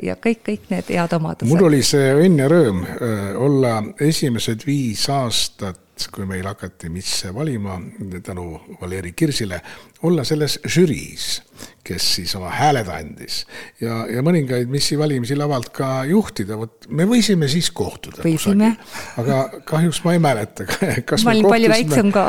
ja 0.02 0.16
kõik, 0.16 0.44
kõik 0.46 0.70
need 0.70 0.92
head 0.94 1.12
omadused. 1.16 1.50
mul 1.50 1.68
oli 1.70 1.82
see 1.86 2.12
õnn 2.14 2.44
ja 2.44 2.48
rõõm 2.50 2.84
äh, 2.86 3.28
olla 3.36 3.76
esimesed 4.00 4.66
viis 4.66 5.08
aastat 5.12 5.84
kui 6.14 6.26
meil 6.30 6.46
hakati 6.46 6.88
Misse 6.94 7.32
valima 7.34 7.80
tänu 8.22 8.60
Valeri 8.80 9.12
Kirsile, 9.12 9.60
olla 10.06 10.24
selles 10.24 10.60
žüriis, 10.62 11.40
kes 11.88 12.08
siis 12.18 12.34
oma 12.36 12.50
hääled 12.52 12.88
andis. 12.92 13.40
Ja, 13.80 14.02
ja 14.12 14.22
mõningaid 14.24 14.68
Missi 14.70 14.98
valimisi 14.98 15.36
lavalt 15.38 15.70
ka 15.74 16.02
juhtida, 16.08 16.58
vot 16.60 16.88
me 16.88 17.06
võisime 17.08 17.48
siis 17.48 17.70
kohtuda. 17.72 18.20
võisime. 18.24 18.74
aga 19.20 19.40
kahjuks 19.68 20.02
ma 20.04 20.16
ei 20.16 20.22
mäleta, 20.22 20.66
kas 21.08 21.24
ma 21.24 21.34
olin 21.34 21.48
palju 21.48 21.72
väiksem 21.72 22.12
ka. 22.14 22.26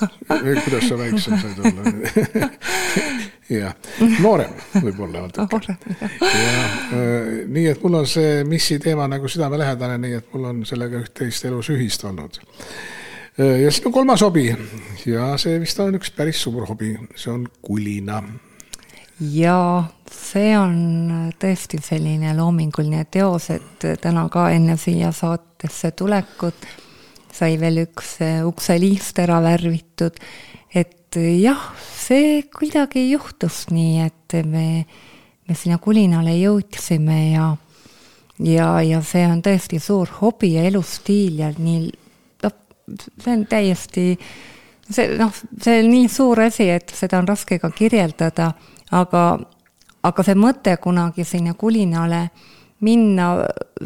Kuidas 0.64 0.88
sa 0.88 0.98
väiksem 1.00 1.38
said 1.42 1.60
olla? 1.60 2.48
Jah, 3.52 3.74
noorem 4.22 4.54
võib-olla 4.80 5.26
natuke. 5.26 5.74
ja 6.22 6.62
äh, 6.62 7.42
nii, 7.52 7.66
et 7.74 7.82
mul 7.84 8.00
on 8.00 8.08
see 8.08 8.40
Missi 8.48 8.78
teema 8.80 9.08
nagu 9.10 9.28
südamelähedane, 9.28 9.98
nii 10.00 10.20
et 10.22 10.32
mul 10.32 10.48
on 10.48 10.64
sellega 10.68 11.02
üht-teist 11.02 11.44
elus 11.50 11.68
ühist 11.74 12.06
olnud. 12.08 12.40
Ja 13.36 13.70
sinu 13.72 13.92
kolmas 13.92 14.20
hobi. 14.20 14.50
Ja 15.08 15.32
see 15.40 15.56
vist 15.60 15.78
on 15.80 15.96
üks 15.96 16.12
päris 16.16 16.40
suur 16.44 16.66
hobi, 16.68 16.94
see 17.16 17.32
on 17.32 17.46
kulina. 17.64 18.22
Ja 19.30 19.84
see 20.10 20.52
on 20.58 21.32
tõesti 21.40 21.80
selline 21.82 22.34
loominguline 22.36 23.04
teos, 23.10 23.50
et 23.54 23.86
täna 24.02 24.26
ka 24.32 24.48
enne 24.54 24.76
siia 24.80 25.12
saatesse 25.14 25.92
tulekut 25.96 26.66
sai 27.32 27.56
veel 27.60 27.84
üks 27.86 28.18
ukseliist 28.44 29.22
ära 29.22 29.38
värvitud, 29.44 30.18
et 30.74 31.16
jah, 31.16 31.64
see 31.78 32.42
kuidagi 32.52 33.06
juhtus 33.10 33.66
nii, 33.72 34.04
et 34.08 34.36
me, 34.48 34.84
me 35.48 35.56
sinna 35.56 35.78
kulinale 35.80 36.36
jõudsime 36.36 37.20
ja 37.32 37.52
ja, 38.42 38.68
ja 38.82 39.00
see 39.06 39.24
on 39.28 39.42
tõesti 39.44 39.78
suur 39.80 40.10
hobi 40.20 40.56
ja 40.56 40.66
elustiil 40.68 41.42
ja 41.44 41.52
nii 41.56 41.92
see 43.22 43.32
on 43.32 43.44
täiesti, 43.48 44.04
see 44.90 45.16
noh, 45.18 45.32
see 45.62 45.80
on 45.82 45.90
nii 45.92 46.08
suur 46.12 46.42
asi, 46.46 46.68
et 46.74 46.92
seda 46.96 47.20
on 47.22 47.28
raske 47.28 47.58
ka 47.62 47.70
kirjeldada, 47.74 48.52
aga, 48.92 49.24
aga 50.02 50.24
see 50.26 50.38
mõte 50.38 50.76
kunagi 50.82 51.24
sinna 51.24 51.54
kulinale 51.58 52.28
minna 52.82 53.32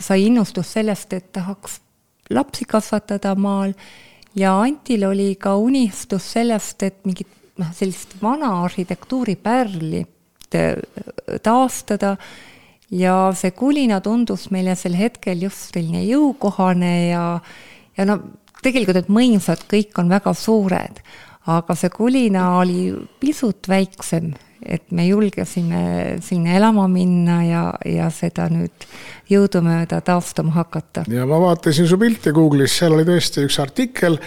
sai 0.00 0.26
innustus 0.26 0.72
sellest, 0.76 1.12
et 1.12 1.32
tahaks 1.36 1.80
lapsi 2.32 2.64
kasvatada 2.68 3.34
maal. 3.38 3.75
Ja 4.36 4.56
Antil 4.60 5.06
oli 5.08 5.34
ka 5.40 5.54
unistus 5.60 6.32
sellest, 6.36 6.82
et 6.82 7.04
mingit 7.08 7.28
noh, 7.60 7.72
sellist 7.76 8.16
vana 8.22 8.52
arhitektuuripärli 8.64 10.04
taastada. 11.42 12.16
Ja 12.90 13.32
see 13.34 13.50
kulina 13.50 13.98
tundus 14.00 14.46
meile 14.54 14.76
sel 14.78 14.94
hetkel 14.94 15.40
just 15.42 15.72
selline 15.75 16.04
jõukohane 16.06 16.92
ja, 17.10 17.25
ja 17.98 18.04
no 18.06 18.20
tegelikult 18.62 19.00
need 19.00 19.10
mõinsad 19.12 19.64
kõik 19.70 19.98
on 19.98 20.12
väga 20.12 20.32
suured, 20.38 21.00
aga 21.46 21.76
see 21.78 21.92
kulina 21.94 22.48
oli 22.58 22.90
pisut 23.20 23.68
väiksem, 23.70 24.32
et 24.62 24.90
me 24.90 25.06
julgesime 25.06 26.18
sinna 26.24 26.56
elama 26.58 26.88
minna 26.90 27.38
ja, 27.46 27.64
ja 27.86 28.08
seda 28.10 28.48
nüüd 28.50 28.86
jõudumööda 29.30 30.00
taastama 30.06 30.56
hakata. 30.56 31.06
ja 31.12 31.26
ma 31.28 31.40
vaatasin 31.42 31.88
su 31.88 31.98
pilte 32.00 32.34
Google'is, 32.34 32.78
seal 32.80 32.96
oli 32.96 33.06
tõesti 33.06 33.46
üks 33.46 33.60
artikkel, 33.62 34.18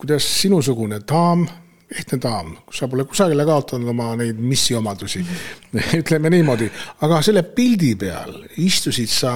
kuidas 0.00 0.26
sinusugune 0.40 1.02
daam 1.06 1.46
ehtne 1.90 2.20
daam, 2.22 2.52
sa 2.70 2.86
pole 2.88 3.04
kusagile 3.08 3.44
kaotanud 3.46 3.90
oma 3.90 4.12
neid 4.18 4.38
missiomadusi 4.38 5.24
ütleme 6.00 6.30
niimoodi, 6.30 6.68
aga 7.02 7.18
selle 7.26 7.42
pildi 7.56 7.94
peal 7.98 8.36
istusid 8.62 9.10
sa 9.10 9.32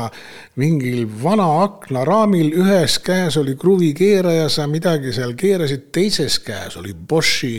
mingil 0.61 1.03
vana 1.23 1.49
aknaraamil, 1.65 2.53
ühes 2.63 3.01
käes 3.03 3.39
oli 3.41 3.57
kruvikeeraja, 3.59 4.47
sa 4.53 4.69
midagi 4.71 5.13
seal 5.17 5.35
keerasid, 5.39 5.89
teises 5.95 6.39
käes 6.45 6.79
oli 6.79 6.95
Boschi 6.95 7.57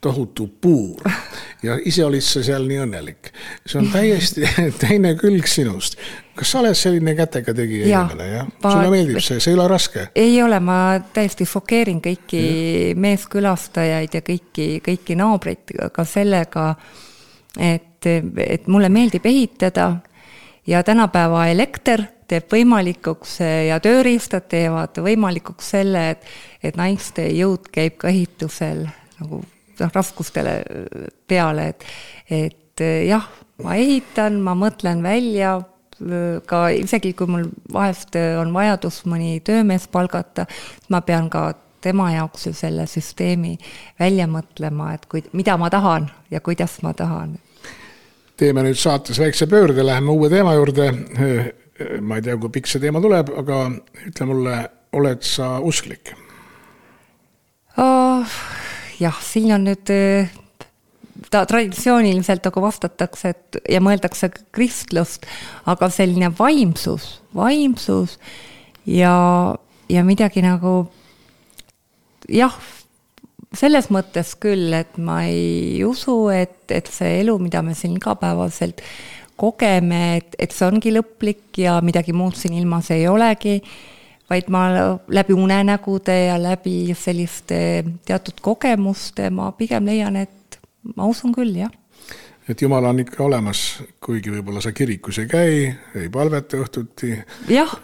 tohutu 0.00 0.48
puur. 0.60 1.04
ja 1.62 1.76
ise 1.84 2.04
olid 2.06 2.24
sa 2.24 2.42
seal 2.42 2.64
nii 2.68 2.80
õnnelik. 2.86 3.32
see 3.66 3.82
on 3.82 3.92
täiesti 3.92 4.48
teine 4.82 5.14
külg 5.20 5.46
sinust. 5.50 5.98
Kas 6.38 6.52
sa 6.52 6.60
oled 6.62 6.76
selline 6.78 7.14
kätega 7.18 7.54
tegija 7.56 7.88
inimene, 7.88 8.28
jah? 8.30 8.50
Sulle 8.62 8.90
meeldib 8.92 9.22
see, 9.22 9.40
see 9.42 9.52
ei 9.52 9.58
ole 9.58 9.68
raske? 9.70 10.08
ei 10.18 10.36
ole, 10.42 10.60
ma 10.62 10.78
täiesti 11.14 11.46
šokeerin 11.48 12.02
kõiki 12.04 12.42
meeskülastajaid 12.98 14.18
ja 14.18 14.22
kõiki, 14.26 14.68
kõiki 14.84 15.16
naabreid 15.18 15.74
ka 15.94 16.04
sellega, 16.08 16.68
et, 17.58 18.06
et 18.06 18.70
mulle 18.70 18.90
meeldib 18.92 19.26
ehitada 19.26 19.90
ja 20.68 20.82
tänapäeva 20.86 21.48
elekter 21.50 22.04
teeb 22.28 22.50
võimalikuks 22.52 23.38
ja 23.68 23.78
tööriistad 23.80 24.48
teevad 24.52 24.98
võimalikuks 25.00 25.70
selle, 25.76 26.10
et, 26.14 26.26
et 26.62 26.76
naiste 26.76 27.24
jõud 27.32 27.70
käib 27.72 27.96
ka 28.00 28.10
ehitusel 28.12 28.84
nagu 29.18 29.40
noh, 29.42 29.90
raskustele 29.94 30.60
peale, 31.28 31.70
et, 31.72 31.88
et 32.28 32.84
jah, 33.08 33.24
ma 33.64 33.78
ehitan, 33.80 34.38
ma 34.44 34.54
mõtlen 34.58 35.02
välja 35.02 35.56
ka 36.46 36.68
isegi 36.74 37.12
kui 37.18 37.26
mul 37.30 37.48
vahest 37.72 38.16
on 38.40 38.52
vajadus 38.54 39.02
mõni 39.10 39.40
töömees 39.44 39.88
palgata, 39.92 40.46
ma 40.88 41.00
pean 41.02 41.30
ka 41.30 41.52
tema 41.80 42.10
jaoks 42.12 42.46
ju 42.46 42.52
selle 42.56 42.86
süsteemi 42.90 43.56
välja 44.00 44.26
mõtlema, 44.30 44.92
et 44.94 45.06
kui, 45.10 45.22
mida 45.32 45.56
ma 45.58 45.70
tahan 45.70 46.08
ja 46.30 46.40
kuidas 46.40 46.78
ma 46.82 46.94
tahan. 46.94 47.38
teeme 48.38 48.62
nüüd 48.62 48.78
saates 48.78 49.18
väikse 49.18 49.46
pöörde, 49.46 49.86
läheme 49.86 50.10
uue 50.10 50.30
teema 50.30 50.54
juurde. 50.54 50.92
ma 52.00 52.16
ei 52.16 52.22
tea, 52.22 52.36
kui 52.36 52.50
pikk 52.50 52.66
see 52.66 52.82
teema 52.82 53.00
tuleb, 53.00 53.30
aga 53.38 53.68
ütle 54.06 54.26
mulle, 54.26 54.56
oled 54.92 55.22
sa 55.22 55.58
usklik? 55.60 56.14
oh, 57.78 58.38
jah, 59.00 59.22
siin 59.22 59.52
on 59.54 59.66
nüüd 59.70 59.94
eh, 59.94 60.30
ta 61.30 61.44
traditsiooniliselt 61.46 62.44
nagu 62.46 62.62
vastatakse, 62.62 63.32
et 63.34 63.58
ja 63.70 63.80
mõeldakse 63.84 64.30
kristlust, 64.54 65.26
aga 65.68 65.90
selline 65.92 66.30
vaimsus, 66.38 67.18
vaimsus 67.36 68.18
ja, 68.86 69.14
ja 69.90 70.04
midagi 70.06 70.44
nagu 70.44 70.80
jah, 72.28 72.54
selles 73.56 73.88
mõttes 73.94 74.34
küll, 74.40 74.72
et 74.76 74.98
ma 75.00 75.22
ei 75.28 75.84
usu, 75.86 76.28
et, 76.34 76.60
et 76.70 76.88
see 76.92 77.22
elu, 77.22 77.38
mida 77.42 77.62
me 77.64 77.74
siin 77.76 77.96
igapäevaselt 77.96 78.82
kogeme, 79.38 80.18
et, 80.18 80.34
et 80.38 80.54
see 80.54 80.66
ongi 80.66 80.92
lõplik 80.92 81.60
ja 81.62 81.78
midagi 81.84 82.14
muud 82.16 82.36
siin 82.36 82.56
ilmas 82.58 82.90
ei 82.94 83.06
olegi, 83.08 83.60
vaid 84.28 84.50
ma 84.52 84.64
läbi 85.08 85.32
unenägude 85.32 86.16
ja 86.26 86.36
läbi 86.40 86.92
selliste 86.98 87.60
teatud 88.04 88.42
kogemuste 88.44 89.30
ma 89.32 89.52
pigem 89.56 89.88
leian, 89.88 90.18
et 90.20 90.37
ma 90.96 91.08
usun 91.10 91.34
küll, 91.36 91.56
jah 91.64 91.72
et 92.48 92.62
Jumal 92.62 92.86
on 92.88 93.02
ikka 93.02 93.20
olemas, 93.26 93.62
kuigi 94.00 94.32
võib-olla 94.32 94.62
sa 94.64 94.72
kirikus 94.72 95.18
ei 95.20 95.28
käi, 95.28 95.56
ei 96.00 96.06
palveta 96.12 96.60
õhtuti. 96.62 97.10
jah, 97.52 97.74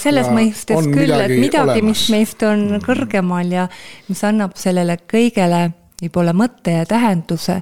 selles 0.00 0.30
mõistes 0.32 0.88
küll, 0.88 1.12
et 1.12 1.34
midagi, 1.36 1.82
mis 1.84 2.06
meist 2.14 2.42
on 2.48 2.78
kõrgemal 2.84 3.52
ja 3.52 3.66
mis 4.08 4.22
annab 4.24 4.56
sellele 4.56 4.96
kõigele 5.04 5.66
võib-olla 6.00 6.32
mõtte 6.36 6.78
ja 6.78 6.86
tähenduse. 6.88 7.60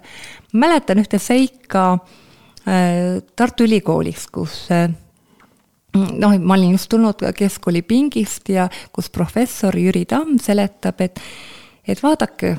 mäletan 0.52 1.02
ühte 1.02 1.18
seika 1.18 1.88
äh, 1.96 3.18
Tartu 3.36 3.66
Ülikoolis, 3.66 4.28
kus 4.30 4.68
äh, 4.70 4.86
noh, 5.96 6.38
ma 6.38 6.54
olin 6.54 6.76
just 6.76 6.90
tulnud 6.92 7.26
keskkooli 7.34 7.82
pingist 7.82 8.48
ja 8.52 8.68
kus 8.92 9.10
professor 9.10 9.74
Jüri 9.74 10.04
Tamm 10.06 10.38
seletab, 10.42 11.00
et, 11.00 11.20
et 11.88 12.02
vaadake, 12.02 12.54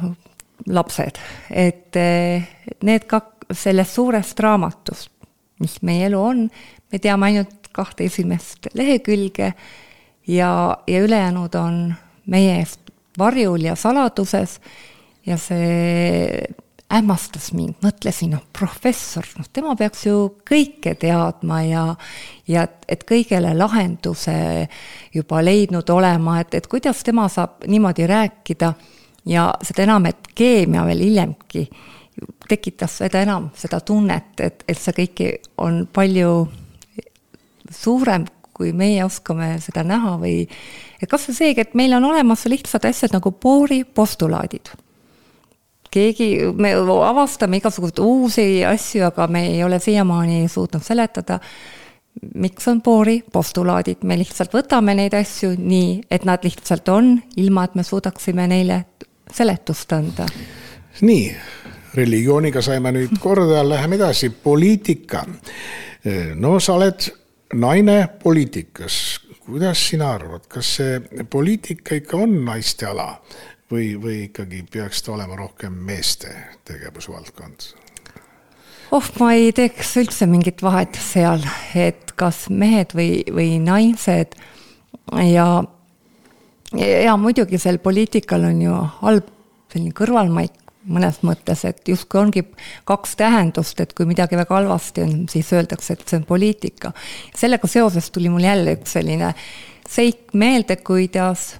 lapsed, 0.65 1.19
et 1.49 1.95
need 2.83 3.05
kaks 3.07 3.37
sellest 3.63 3.95
suurest 3.95 4.39
raamatust, 4.43 5.11
mis 5.61 5.77
meie 5.85 6.07
elu 6.09 6.19
on, 6.19 6.43
me 6.91 6.99
teame 7.01 7.29
ainult 7.29 7.69
kahte 7.75 8.07
esimest 8.07 8.67
lehekülge 8.77 9.53
ja, 10.27 10.51
ja 10.87 11.01
ülejäänud 11.05 11.55
on 11.55 11.81
meie 12.25 12.57
eest 12.59 12.91
varjul 13.17 13.67
ja 13.69 13.75
saladuses. 13.75 14.59
Ja 15.27 15.35
see 15.37 16.47
hämmastas 16.87 17.49
mind, 17.51 17.75
mõtlesin, 17.83 18.31
noh, 18.31 18.45
professor, 18.55 19.25
noh, 19.35 19.47
tema 19.51 19.73
peaks 19.75 20.05
ju 20.05 20.19
kõike 20.47 20.93
teadma 20.99 21.59
ja, 21.67 21.81
ja 22.47 22.63
et 22.87 23.03
kõigele 23.07 23.51
lahenduse 23.57 24.37
juba 25.11 25.41
leidnud 25.43 25.89
olema, 25.91 26.37
et, 26.39 26.55
et 26.55 26.69
kuidas 26.71 27.03
tema 27.03 27.27
saab 27.31 27.67
niimoodi 27.67 28.07
rääkida 28.07 28.71
ja 29.27 29.51
seda 29.65 29.83
enam, 29.83 30.07
et 30.09 30.31
keemia 30.35 30.85
veel 30.87 31.03
hiljemgi 31.05 31.67
tekitas 32.49 32.97
seda 33.01 33.21
enam 33.21 33.51
seda 33.57 33.79
tunnet, 33.85 34.33
et, 34.41 34.63
et 34.67 34.79
see 34.79 34.95
kõik 35.01 35.23
on 35.61 35.83
palju 35.93 36.31
suurem, 37.73 38.25
kui 38.57 38.71
meie 38.73 39.03
oskame 39.05 39.51
seda 39.61 39.83
näha 39.85 40.15
või 40.21 40.41
et 40.97 41.09
kas 41.09 41.27
või 41.29 41.37
seegi, 41.37 41.63
et 41.63 41.75
meil 41.77 41.93
on 41.97 42.07
olemas 42.09 42.47
lihtsad 42.49 42.87
asjad 42.89 43.13
nagu 43.13 43.31
Bohri 43.31 43.83
postulaadid. 43.85 44.71
keegi, 45.91 46.29
me 46.53 46.73
avastame 46.73 47.57
igasuguseid 47.57 47.99
uusi 48.03 48.65
asju, 48.65 49.05
aga 49.07 49.27
me 49.27 49.45
ei 49.51 49.63
ole 49.63 49.79
siiamaani 49.79 50.47
suutnud 50.49 50.83
seletada, 50.83 51.39
miks 52.35 52.67
on 52.67 52.81
Bohri 52.81 53.21
postulaadid, 53.31 54.03
me 54.03 54.17
lihtsalt 54.17 54.53
võtame 54.53 54.95
neid 54.97 55.13
asju 55.13 55.53
nii, 55.57 56.01
et 56.11 56.25
nad 56.25 56.43
lihtsalt 56.43 56.89
on, 56.89 57.17
ilma 57.37 57.67
et 57.67 57.75
me 57.75 57.85
suudaksime 57.85 58.47
neile 58.47 58.83
seletust 59.33 59.91
anda. 59.93 60.27
nii 61.01 61.35
religiooniga 61.97 62.61
saime 62.61 62.91
nüüd 62.91 63.17
korda, 63.19 63.63
läheme 63.69 63.95
edasi, 63.95 64.29
poliitika. 64.29 65.25
no 66.35 66.59
sa 66.59 66.77
oled 66.77 67.09
naine 67.53 67.97
poliitikas, 68.23 69.19
kuidas 69.45 69.87
sina 69.89 70.11
arvad, 70.17 70.47
kas 70.51 70.75
see 70.79 71.23
poliitika 71.29 71.95
ikka 71.95 72.17
on 72.17 72.39
naiste 72.45 72.87
ala 72.89 73.09
või, 73.71 73.95
või 74.01 74.23
ikkagi 74.27 74.63
peaks 74.71 75.03
ta 75.03 75.15
olema 75.15 75.35
rohkem 75.35 75.73
meeste 75.73 76.33
tegevusvaldkond? 76.67 77.71
oh, 78.91 79.09
ma 79.19 79.31
ei 79.35 79.51
teeks 79.55 79.95
üldse 80.01 80.27
mingit 80.29 80.61
vahet 80.63 80.99
seal, 81.01 81.43
et 81.75 82.13
kas 82.19 82.47
mehed 82.49 82.93
või, 82.95 83.23
või 83.33 83.57
naised 83.63 84.37
ja, 85.31 85.47
ja 86.75 87.17
muidugi 87.17 87.59
sel 87.61 87.77
poliitikal 87.83 88.43
on 88.49 88.61
ju 88.61 88.79
halb 89.01 89.29
selline 89.71 89.93
kõrvalmaik 89.95 90.67
mõnes 90.87 91.19
mõttes, 91.25 91.63
et 91.67 91.87
justkui 91.87 92.19
ongi 92.21 92.43
kaks 92.87 93.17
tähendust, 93.19 93.79
et 93.83 93.93
kui 93.95 94.07
midagi 94.07 94.37
väga 94.39 94.55
halvasti 94.55 95.03
on, 95.03 95.15
siis 95.31 95.49
öeldakse, 95.55 95.97
et 95.97 96.07
see 96.07 96.19
on 96.21 96.25
poliitika. 96.27 96.93
sellega 97.35 97.67
seoses 97.67 98.11
tuli 98.11 98.29
mul 98.31 98.47
jälle 98.47 98.77
üks 98.77 98.95
selline 98.95 99.33
seik 99.87 100.33
meelde, 100.33 100.77
kuidas 100.83 101.57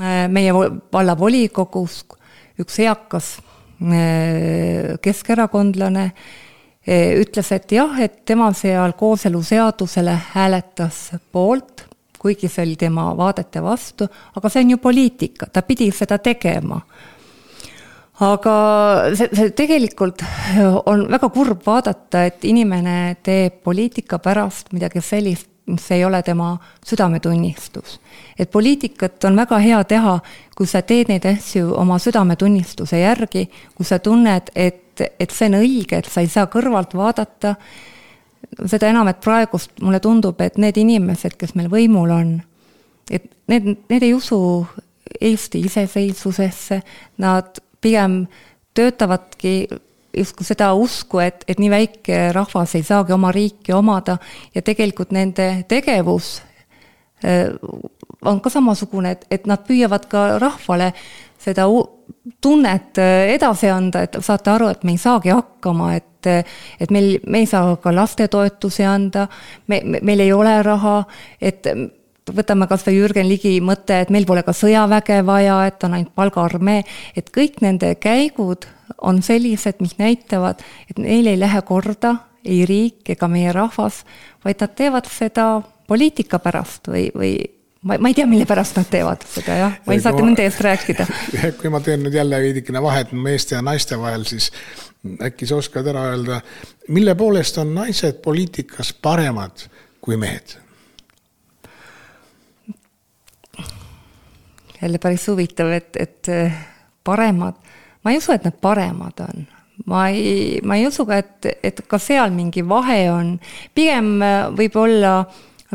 äh, 0.00 0.28
meie 0.28 0.52
vallavolikogus 0.92 2.02
üks 2.60 2.78
eakas 2.84 3.34
äh, 3.82 4.96
keskerakondlane 5.04 6.04
äh, 6.08 7.12
ütles, 7.20 7.52
et 7.52 7.72
jah, 7.72 7.96
et 8.00 8.24
tema 8.28 8.52
seal 8.56 8.96
kooseluseadusele 8.98 10.18
hääletas 10.32 11.10
poolt, 11.32 11.86
kuigi 12.22 12.48
see 12.48 12.62
oli 12.62 12.76
tema 12.78 13.08
vaadete 13.18 13.62
vastu, 13.62 14.06
aga 14.36 14.48
see 14.48 14.62
on 14.62 14.76
ju 14.76 14.78
poliitika, 14.78 15.50
ta 15.50 15.64
pidi 15.66 15.90
seda 15.90 16.20
tegema 16.22 16.78
aga 18.22 18.56
see, 19.16 19.28
see 19.32 19.52
tegelikult 19.56 20.22
on 20.90 21.06
väga 21.10 21.30
kurb 21.34 21.64
vaadata, 21.66 22.26
et 22.28 22.44
inimene 22.48 23.16
teeb 23.24 23.62
poliitika 23.64 24.20
pärast 24.22 24.72
midagi 24.76 25.02
sellist, 25.04 25.48
mis 25.70 25.84
ei 25.94 26.04
ole 26.04 26.22
tema 26.26 26.56
südametunnistus. 26.86 28.00
et 28.38 28.50
poliitikat 28.50 29.24
on 29.24 29.36
väga 29.36 29.58
hea 29.58 29.84
teha, 29.84 30.18
kui 30.56 30.66
sa 30.66 30.82
teed 30.82 31.08
neid 31.08 31.26
asju 31.26 31.74
oma 31.78 31.98
südametunnistuse 31.98 32.98
järgi, 32.98 33.48
kui 33.74 33.86
sa 33.86 33.98
tunned, 33.98 34.50
et, 34.54 35.00
et 35.00 35.30
see 35.30 35.48
on 35.48 35.60
õige, 35.62 35.98
et 36.02 36.10
sa 36.10 36.20
ei 36.20 36.28
saa 36.28 36.46
kõrvalt 36.50 36.94
vaadata, 36.98 37.54
seda 38.66 38.88
enam, 38.92 39.08
et 39.08 39.20
praegust 39.22 39.80
mulle 39.82 40.00
tundub, 40.00 40.40
et 40.40 40.58
need 40.60 40.78
inimesed, 40.80 41.36
kes 41.40 41.54
meil 41.58 41.70
võimul 41.72 42.12
on, 42.14 42.32
et 43.10 43.24
need, 43.50 43.74
need 43.90 44.02
ei 44.02 44.14
usu 44.16 44.40
Eesti 45.20 45.60
iseseisvusesse, 45.66 46.78
nad 47.20 47.58
pigem 47.84 48.22
töötavadki 48.74 49.66
justkui 50.16 50.46
seda 50.46 50.72
usku, 50.78 51.20
et, 51.24 51.44
et 51.48 51.60
nii 51.60 51.70
väike 51.72 52.20
rahvas 52.36 52.76
ei 52.76 52.84
saagi 52.86 53.12
oma 53.12 53.32
riiki 53.32 53.74
omada. 53.76 54.18
Ja 54.54 54.62
tegelikult 54.64 55.12
nende 55.12 55.64
tegevus 55.68 56.38
äh, 57.24 57.52
on 58.24 58.40
ka 58.40 58.52
samasugune, 58.52 59.16
et, 59.16 59.26
et 59.30 59.46
nad 59.50 59.64
püüavad 59.66 60.06
ka 60.10 60.24
rahvale 60.42 60.92
seda 61.42 61.66
tunnet 62.42 62.98
äh, 63.02 63.34
edasi 63.34 63.70
anda, 63.72 64.04
et 64.06 64.18
saate 64.22 64.52
aru, 64.52 64.70
et 64.72 64.84
me 64.86 64.96
ei 64.96 65.02
saagi 65.02 65.34
hakkama, 65.34 65.94
et 65.98 66.08
et 66.22 66.92
meil, 66.94 67.16
me 67.26 67.40
ei 67.42 67.48
saa 67.50 67.72
ka 67.82 67.90
lastetoetusi 67.90 68.84
anda, 68.86 69.24
me, 69.66 69.80
me, 69.82 69.98
meil 70.06 70.20
ei 70.22 70.30
ole 70.30 70.52
raha, 70.62 71.00
et 71.42 71.66
võtame 72.30 72.68
kas 72.70 72.84
või 72.86 73.00
Jürgen 73.00 73.26
Ligi 73.26 73.56
mõte, 73.58 73.96
et 74.04 74.12
meil 74.14 74.26
pole 74.28 74.44
ka 74.46 74.54
sõjaväge 74.54 75.18
vaja, 75.26 75.56
et 75.66 75.82
on 75.82 75.96
ainult 75.96 76.14
palgaarmee, 76.14 76.84
et 77.18 77.32
kõik 77.34 77.58
nende 77.64 77.96
käigud 77.98 78.68
on 79.02 79.18
sellised, 79.22 79.82
mis 79.82 79.96
näitavad, 79.98 80.62
et 80.90 81.02
neil 81.02 81.26
ei 81.26 81.40
lähe 81.40 81.64
korda 81.66 82.20
ei 82.44 82.64
riik 82.66 83.10
ega 83.14 83.28
meie 83.30 83.52
rahvas, 83.54 84.02
vaid 84.44 84.62
nad 84.62 84.74
teevad 84.78 85.08
seda 85.10 85.46
poliitika 85.88 86.40
pärast 86.42 86.88
või, 86.90 87.08
või 87.14 87.34
ma, 87.82 87.98
ma 87.98 88.10
ei 88.10 88.14
tea, 88.14 88.26
mille 88.30 88.46
pärast 88.48 88.78
nad 88.78 88.88
teevad 88.90 89.26
seda 89.28 89.58
jah, 89.58 89.76
ma 89.86 89.96
ei 89.96 90.02
saa 90.02 90.14
ka 90.14 90.24
nende 90.24 90.46
eest 90.46 90.62
rääkida. 90.64 91.06
kui 91.60 91.72
ma 91.72 91.82
teen 91.84 92.04
nüüd 92.06 92.16
jälle 92.16 92.40
veidikene 92.44 92.82
vahet 92.82 93.12
meeste 93.12 93.56
ja 93.58 93.62
naiste 93.64 93.98
vahel, 94.00 94.26
siis 94.28 94.50
äkki 95.22 95.48
sa 95.50 95.58
oskad 95.58 95.88
ära 95.90 96.08
öelda, 96.12 96.40
mille 96.94 97.14
poolest 97.18 97.58
on 97.62 97.74
naised 97.74 98.22
poliitikas 98.24 98.92
paremad 99.02 99.66
kui 100.00 100.16
mehed? 100.16 100.58
jälle 104.82 104.98
päris 104.98 105.28
huvitav, 105.28 105.68
et, 105.70 105.96
et 105.96 106.28
eh, 106.28 106.54
paremad, 107.04 107.54
ma 108.02 108.10
ei 108.10 108.18
usu, 108.18 108.32
et 108.34 108.42
nad 108.44 108.56
paremad 108.60 109.20
on. 109.22 109.44
ma 109.86 110.08
ei, 110.08 110.58
ma 110.64 110.76
ei 110.76 110.86
usu 110.86 111.06
ka, 111.06 111.20
et, 111.22 111.46
et 111.62 111.80
ka 111.86 111.98
seal 112.02 112.34
mingi 112.34 112.64
vahe 112.68 113.04
on. 113.10 113.36
pigem 113.74 114.16
eh, 114.22 114.50
võib-olla 114.58 115.12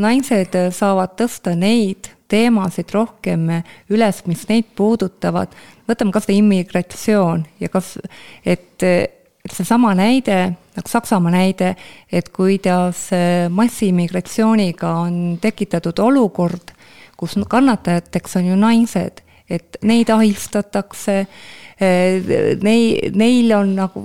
naised 0.02 0.56
saavad 0.76 1.16
tõsta 1.20 1.56
neid 1.58 2.12
teemasid 2.28 2.92
rohkem 2.92 3.48
üles, 3.90 4.22
mis 4.28 4.46
neid 4.50 4.72
puudutavad. 4.76 5.54
võtame 5.88 6.12
kas 6.12 6.28
või 6.28 6.42
immigratsioon 6.42 7.46
ja 7.60 7.70
kas, 7.72 7.96
et, 8.46 8.84
et 8.84 9.54
seesama 9.54 9.94
näide, 9.96 10.58
nagu 10.76 10.92
Saksamaa 10.92 11.32
näide, 11.32 11.76
et 12.12 12.30
kuidas 12.30 13.08
massiimmigratsiooniga 13.50 14.92
on 15.06 15.38
tekitatud 15.42 16.00
olukord, 16.00 16.74
kus 17.18 17.38
kannatajateks 17.50 18.36
on 18.38 18.52
ju 18.52 18.60
naised, 18.60 19.24
et 19.50 19.80
neid 19.82 20.10
ahistatakse, 20.12 21.26
nei-, 22.64 23.12
neil 23.16 23.52
on 23.54 23.76
nagu, 23.78 24.04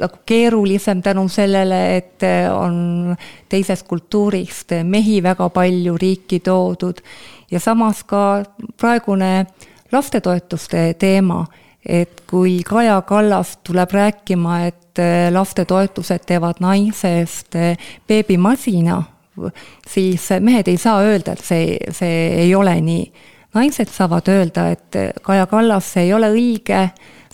nagu 0.00 0.22
keerulisem 0.26 1.02
tänu 1.02 1.28
sellele, 1.28 1.80
et 1.96 2.26
on 2.50 3.14
teisest 3.48 3.86
kultuurist 3.88 4.74
mehi 4.82 5.20
väga 5.22 5.48
palju 5.54 5.96
riiki 6.00 6.40
toodud 6.44 7.02
ja 7.50 7.60
samas 7.60 8.02
ka 8.04 8.42
praegune 8.80 9.46
lastetoetuste 9.92 10.94
teema, 10.98 11.44
et 11.86 12.24
kui 12.26 12.62
Kaja 12.66 13.02
Kallas 13.06 13.58
tuleb 13.62 13.92
rääkima, 13.92 14.60
et 14.66 15.02
lastetoetused 15.30 16.26
teevad 16.26 16.62
naisest 16.62 17.54
beebimasina 18.08 19.02
siis 19.88 20.28
mehed 20.40 20.68
ei 20.68 20.76
saa 20.76 21.00
öelda, 21.02 21.32
et 21.32 21.44
see, 21.44 21.76
see 21.90 22.26
ei 22.44 22.54
ole 22.54 22.74
nii. 22.80 23.12
Naised 23.54 23.90
saavad 23.92 24.28
öelda, 24.28 24.68
et 24.74 24.96
Kaja 25.22 25.46
Kallas, 25.46 25.92
see 25.94 26.08
ei 26.08 26.14
ole 26.14 26.30
õige, 26.34 26.80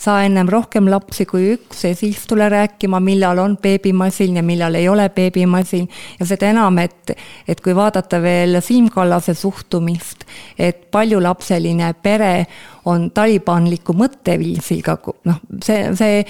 saa 0.00 0.22
ennem 0.24 0.48
rohkem 0.48 0.88
lapsi 0.88 1.26
kui 1.28 1.50
üks 1.54 1.84
ja 1.84 1.94
siis 1.96 2.22
tule 2.28 2.48
rääkima, 2.48 3.00
millal 3.04 3.40
on 3.42 3.56
beebimasin 3.60 4.38
ja 4.40 4.44
millal 4.44 4.78
ei 4.78 4.88
ole 4.88 5.08
beebimasin. 5.12 5.88
ja 6.20 6.26
seda 6.26 6.50
enam, 6.54 6.78
et, 6.78 7.12
et 7.48 7.60
kui 7.60 7.74
vaadata 7.76 8.22
veel 8.22 8.60
Siim 8.64 8.88
Kallase 8.92 9.34
suhtumist, 9.34 10.24
et 10.58 10.88
paljulapseline 10.90 11.92
pere 12.02 12.46
on 12.88 13.10
talibanliku 13.10 13.92
mõtteviisiga, 13.96 14.96
noh, 15.28 15.44
see, 15.64 15.92
see 15.96 16.24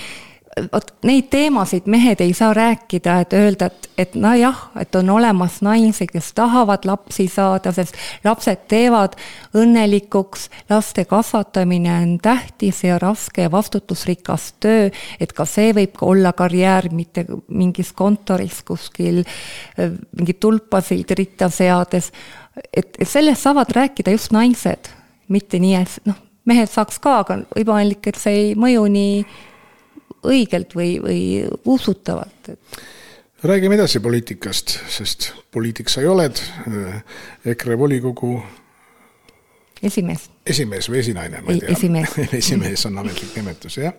vot 0.73 0.91
neid 1.07 1.29
teemasid 1.31 1.87
mehed 1.91 2.21
ei 2.21 2.33
saa 2.37 2.53
rääkida, 2.55 3.17
et 3.25 3.33
öelda, 3.37 3.67
et, 3.71 3.89
et 3.99 4.15
nojah, 4.15 4.59
et 4.81 4.95
on 4.99 5.11
olemas 5.11 5.61
naisi, 5.65 6.07
kes 6.11 6.33
tahavad 6.37 6.85
lapsi 6.89 7.29
saada, 7.31 7.73
sest 7.73 7.97
lapsed 8.25 8.67
teevad 8.71 9.17
õnnelikuks, 9.57 10.49
laste 10.71 11.05
kasvatamine 11.09 11.93
on 12.03 12.17
tähtis 12.23 12.85
ja 12.85 12.99
raske 12.99 13.47
ja 13.47 13.53
vastutusrikas 13.53 14.53
töö, 14.61 14.89
et 15.21 15.35
ka 15.37 15.47
see 15.49 15.75
võib 15.77 15.97
ka 15.99 16.07
olla 16.07 16.33
karjäär, 16.37 16.91
mitte 16.93 17.27
mingis 17.49 17.93
kontoris 17.97 18.63
kuskil 18.67 19.23
mingeid 19.77 20.41
tulpasid 20.41 21.15
ritta 21.19 21.51
seades. 21.51 22.13
et, 22.77 22.97
et 22.99 23.09
sellest 23.09 23.43
saavad 23.43 23.71
rääkida 23.73 24.11
just 24.11 24.33
naised, 24.33 24.91
mitte 25.29 25.59
nii, 25.59 25.75
et 25.75 26.11
noh, 26.11 26.19
mehed 26.49 26.71
saaks 26.71 26.99
ka, 27.03 27.21
aga 27.25 27.39
võimalik, 27.55 28.07
et 28.11 28.19
see 28.19 28.43
ei 28.45 28.51
mõju 28.59 28.87
nii 28.91 29.23
õigelt 30.27 30.75
või, 30.77 30.95
või 31.03 31.21
usutavalt, 31.65 32.53
räägime 33.43 33.75
edasi 33.75 34.01
poliitikast, 34.01 34.79
sest 34.89 35.33
poliitik 35.53 35.89
sa 35.89 36.03
ju 36.05 36.13
oled, 36.13 36.41
EKRE 37.45 37.79
volikogu 37.79 38.35
esimees. 39.83 40.31
esimees 40.47 40.89
või 40.91 40.99
esinaine, 41.01 41.41
ma 41.41 41.55
ei 41.55 41.61
tea. 41.61 41.73
esimees 41.73 42.17
esimees 42.41 42.85
on 42.87 42.99
ametlik 43.01 43.33
nimetus, 43.37 43.79
jah. 43.81 43.95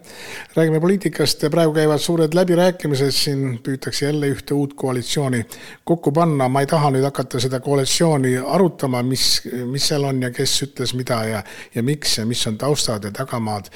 räägime 0.56 0.80
poliitikast, 0.84 1.46
praegu 1.52 1.74
käivad 1.74 2.04
suured 2.04 2.38
läbirääkimised, 2.38 3.12
siin 3.16 3.60
püütakse 3.66 4.06
jälle 4.06 4.30
ühte 4.36 4.54
uut 4.54 4.76
koalitsiooni 4.78 5.42
kokku 5.84 6.12
panna, 6.12 6.50
ma 6.50 6.62
ei 6.62 6.70
taha 6.70 6.94
nüüd 6.94 7.06
hakata 7.10 7.42
seda 7.42 7.60
koalitsiooni 7.60 8.38
arutama, 8.38 9.04
mis, 9.04 9.42
mis 9.66 9.90
seal 9.90 10.06
on 10.10 10.22
ja 10.22 10.32
kes 10.36 10.58
ütles 10.68 10.96
mida 10.98 11.24
ja, 11.26 11.44
ja 11.76 11.84
miks 11.84 12.18
ja 12.18 12.26
mis 12.30 12.46
on 12.48 12.58
taustad 12.62 13.10
ja 13.10 13.12
tagamaad. 13.12 13.74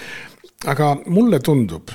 aga 0.65 0.95
mulle 1.05 1.39
tundub, 1.39 1.89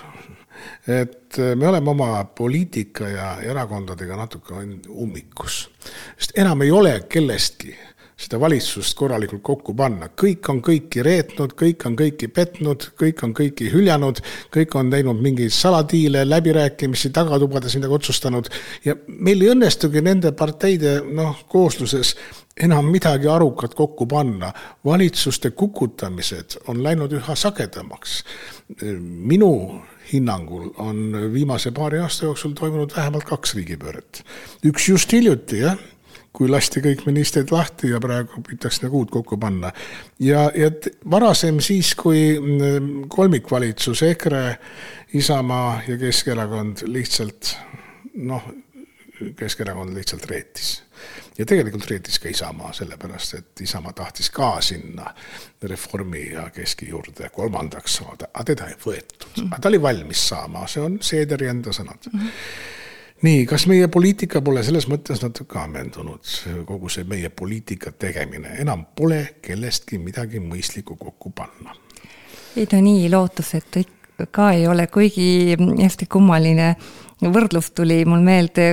et 0.90 1.38
me 1.54 1.68
oleme 1.68 1.90
oma 1.90 2.24
poliitika 2.24 3.08
ja 3.08 3.28
erakondadega 3.42 4.16
natuke 4.16 4.54
ummikus. 4.88 5.68
sest 6.18 6.38
enam 6.38 6.62
ei 6.62 6.70
ole 6.70 6.94
kellestki 7.08 7.76
seda 8.20 8.40
valitsust 8.40 8.96
korralikult 8.98 9.42
kokku 9.44 9.74
panna, 9.76 10.10
kõik 10.22 10.48
on 10.52 10.60
kõiki 10.64 11.04
reetnud, 11.04 11.54
kõik 11.56 11.86
on 11.88 11.96
kõiki 11.96 12.28
petnud, 12.34 12.90
kõik 13.00 13.22
on 13.24 13.32
kõiki 13.36 13.70
hüljanud, 13.72 14.20
kõik 14.52 14.76
on 14.76 14.92
teinud 14.92 15.22
mingeid 15.24 15.54
saladiile, 15.56 16.26
läbirääkimisi, 16.28 17.12
tagatubades 17.16 17.78
midagi 17.78 17.96
otsustanud 17.96 18.50
ja 18.84 18.96
meil 19.08 19.40
ei 19.40 19.54
õnnestugi 19.54 20.04
nende 20.04 20.34
parteide 20.36 20.98
noh, 21.06 21.46
koosluses 21.48 22.12
enam 22.60 22.90
midagi 22.92 23.28
arukat 23.30 23.74
kokku 23.74 24.06
panna. 24.06 24.52
valitsuste 24.84 25.50
kukutamised 25.50 26.58
on 26.68 26.82
läinud 26.82 27.12
üha 27.12 27.34
sagedamaks. 27.34 28.24
minu 29.00 29.80
hinnangul 30.12 30.70
on 30.78 31.14
viimase 31.32 31.70
paari 31.70 31.98
aasta 31.98 32.24
jooksul 32.24 32.52
toimunud 32.58 32.92
vähemalt 32.96 33.24
kaks 33.24 33.54
riigipööret. 33.54 34.22
üks 34.66 34.88
just 34.88 35.12
hiljuti, 35.12 35.60
jah, 35.64 35.78
kui 36.32 36.48
lasti 36.50 36.82
kõik 36.84 37.04
ministrid 37.08 37.50
lahti 37.50 37.90
ja 37.90 38.00
praegu 38.02 38.42
püütakse 38.46 38.84
nagu 38.84 39.02
uut 39.02 39.10
kokku 39.10 39.38
panna. 39.38 39.72
ja, 40.18 40.50
ja 40.54 40.70
varasem 41.10 41.60
siis, 41.60 41.94
kui 41.94 42.38
mm, 42.38 43.08
kolmikvalitsus 43.08 44.02
EKRE, 44.02 44.44
Isamaa 45.14 45.80
ja 45.88 45.98
Keskerakond 45.98 46.84
lihtsalt 46.86 47.56
noh, 48.14 48.44
Keskerakond 49.36 49.94
lihtsalt 49.96 50.26
reetis 50.30 50.82
ja 51.38 51.46
tegelikult 51.46 51.86
reetis 51.90 52.18
ka 52.18 52.28
Isamaa, 52.28 52.72
sellepärast 52.76 53.34
et 53.34 53.60
Isamaa 53.64 53.92
tahtis 53.92 54.30
ka 54.30 54.60
sinna 54.60 55.14
Reformi 55.62 56.26
ja 56.32 56.50
Keski 56.50 56.88
juurde 56.88 57.28
kolmandaks 57.32 57.96
saada, 58.00 58.28
aga 58.34 58.44
teda 58.52 58.68
ei 58.68 58.76
võetud 58.86 59.26
mm. 59.26 59.42
-hmm. 59.42 59.52
aga 59.52 59.60
ta 59.60 59.68
oli 59.68 59.82
valmis 59.82 60.28
saama, 60.28 60.66
see 60.66 60.82
on 60.82 60.98
Seederi 61.00 61.48
enda 61.48 61.72
sõnad 61.76 62.12
mm. 62.12 62.20
-hmm 62.20 62.78
nii, 63.22 63.46
kas 63.46 63.66
meie 63.66 63.88
poliitika 63.88 64.40
pole 64.40 64.62
selles 64.64 64.86
mõttes 64.88 65.20
natuke 65.22 65.58
ammendunud, 65.60 66.24
kogu 66.66 66.88
see 66.88 67.04
meie 67.04 67.28
poliitika 67.28 67.92
tegemine, 67.92 68.54
enam 68.62 68.86
pole 68.96 69.34
kellestki 69.42 69.98
midagi 69.98 70.40
mõistlikku 70.40 70.96
kokku 70.96 71.30
panna? 71.30 71.76
ei 72.56 72.66
ta 72.66 72.80
nii 72.80 73.10
lootusetu 73.10 73.84
ka 74.30 74.50
ei 74.52 74.66
ole, 74.68 74.86
kuigi 74.86 75.56
hästi 75.82 76.06
kummaline 76.06 76.76
võrdlus 77.20 77.70
tuli 77.76 78.00
mul 78.08 78.22
meelde 78.24 78.70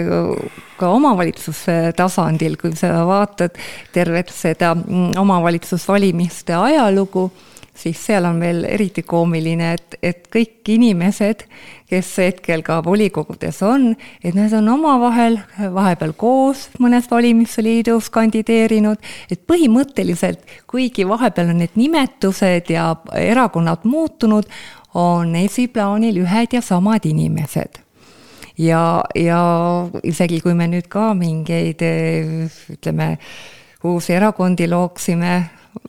ka 0.79 0.91
omavalitsuse 0.93 1.91
tasandil, 1.97 2.55
kui 2.59 2.75
sa 2.79 3.03
vaatad 3.07 3.57
tervet 3.95 4.31
seda 4.33 4.73
omavalitsusvalimiste 5.19 6.55
ajalugu, 6.55 7.27
siis 7.77 7.99
seal 8.07 8.25
on 8.25 8.39
veel 8.41 8.63
eriti 8.65 9.03
koomiline, 9.05 9.73
et, 9.77 9.97
et 10.01 10.27
kõik 10.33 10.69
inimesed, 10.73 11.43
kes 11.89 12.09
hetkel 12.23 12.63
ka 12.65 12.79
volikogudes 12.85 13.61
on, 13.65 13.91
et 14.23 14.35
need 14.35 14.53
on 14.57 14.71
omavahel 14.73 15.37
vahepeal 15.75 16.15
koos 16.17 16.67
mõnes 16.83 17.09
valimisliidus 17.11 18.09
kandideerinud, 18.13 19.01
et 19.31 19.43
põhimõtteliselt, 19.49 20.41
kuigi 20.69 21.07
vahepeal 21.07 21.53
on 21.53 21.61
need 21.63 21.77
nimetused 21.79 22.71
ja 22.73 22.93
erakonnad 23.13 23.85
muutunud, 23.85 24.49
on 24.97 25.35
esiplaanil 25.37 26.23
ühed 26.23 26.55
ja 26.57 26.63
samad 26.65 27.05
inimesed 27.05 27.83
ja, 28.57 29.03
ja 29.15 29.41
isegi 30.03 30.41
kui 30.41 30.55
me 30.57 30.67
nüüd 30.71 30.89
ka 30.91 31.11
mingeid 31.17 31.83
ütleme, 32.73 33.15
uusi 33.87 34.15
erakondi 34.17 34.67
looksime, 34.69 35.35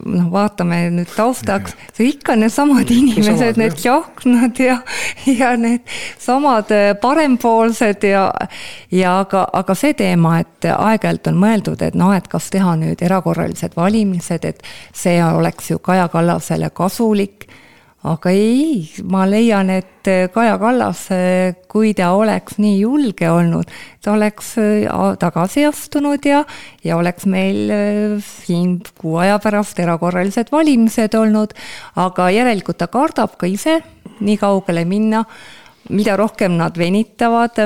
noh, 0.04 0.28
vaatame 0.32 0.80
nüüd 0.92 1.10
taustaks, 1.14 1.74
see 1.96 2.12
ikka 2.12 2.36
needsamad 2.38 2.90
inimesed, 2.92 3.58
need 3.60 3.76
Tsahknad 3.78 4.60
ja, 4.62 4.78
ja 5.26 5.54
need 5.60 5.88
samad 6.20 6.72
äh, 6.74 6.92
parempoolsed 7.00 8.04
ja, 8.08 8.26
ja 8.94 9.18
aga, 9.22 9.46
aga 9.60 9.78
see 9.78 9.96
teema, 9.98 10.38
et 10.44 10.68
aeg-ajalt 10.74 11.32
on 11.32 11.40
mõeldud, 11.40 11.84
et 11.88 11.96
noh, 11.98 12.12
et 12.16 12.28
kas 12.30 12.50
teha 12.54 12.76
nüüd 12.80 13.02
erakorralised 13.04 13.76
valimised, 13.78 14.44
et 14.44 14.62
see 14.96 15.18
oleks 15.24 15.72
ju 15.72 15.80
Kaja 15.82 16.08
Kallasele 16.12 16.70
kasulik 16.74 17.47
aga 18.06 18.30
ei, 18.30 18.86
ma 19.10 19.24
leian, 19.26 19.70
et 19.74 20.06
Kaja 20.32 20.54
Kallas, 20.60 21.00
kui 21.68 21.90
ta 21.98 22.12
oleks 22.16 22.56
nii 22.62 22.78
julge 22.80 23.26
olnud, 23.28 23.68
ta 24.04 24.14
oleks 24.14 24.54
tagasi 25.20 25.66
astunud 25.68 26.24
ja, 26.24 26.44
ja 26.86 26.96
oleks 26.96 27.26
meil 27.28 27.72
siin 28.24 28.78
kuu 29.00 29.18
aja 29.20 29.40
pärast 29.42 29.80
erakorralised 29.82 30.52
valimised 30.54 31.18
olnud, 31.18 31.52
aga 31.98 32.30
järelikult 32.32 32.78
ta 32.78 32.86
kardab 32.92 33.34
ka 33.36 33.50
ise 33.50 33.80
nii 34.20 34.38
kaugele 34.40 34.84
minna. 34.88 35.24
Mida 35.88 36.18
rohkem 36.20 36.58
nad 36.58 36.76
venitavad, 36.76 37.56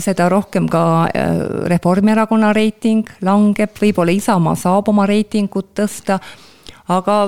seda 0.00 0.30
rohkem 0.32 0.64
ka 0.72 0.82
äh, 1.12 1.40
Reformierakonna 1.68 2.54
reiting 2.56 3.04
langeb, 3.26 3.74
võib-olla 3.76 4.14
Isamaa 4.16 4.56
saab 4.56 4.88
oma 4.88 5.04
reitingut 5.10 5.74
tõsta, 5.76 6.16
aga 6.88 7.18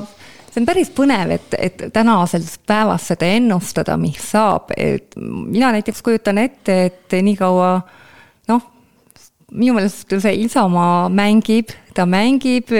see 0.52 0.60
on 0.60 0.68
päris 0.68 0.90
põnev, 0.92 1.32
et, 1.38 1.54
et 1.56 1.86
tänases 1.94 2.58
päevas 2.68 3.06
seda 3.12 3.28
ennustada, 3.38 3.96
mis 4.00 4.20
saab, 4.32 4.72
et 4.76 5.16
mina 5.16 5.72
näiteks 5.72 6.04
kujutan 6.04 6.42
ette, 6.42 6.76
et 6.90 7.16
niikaua 7.24 7.70
noh, 8.52 8.66
minu 9.52 9.76
meelest 9.76 10.12
see 10.12 10.34
Isamaa 10.44 11.08
mängib, 11.12 11.72
ta 11.96 12.04
mängib, 12.08 12.72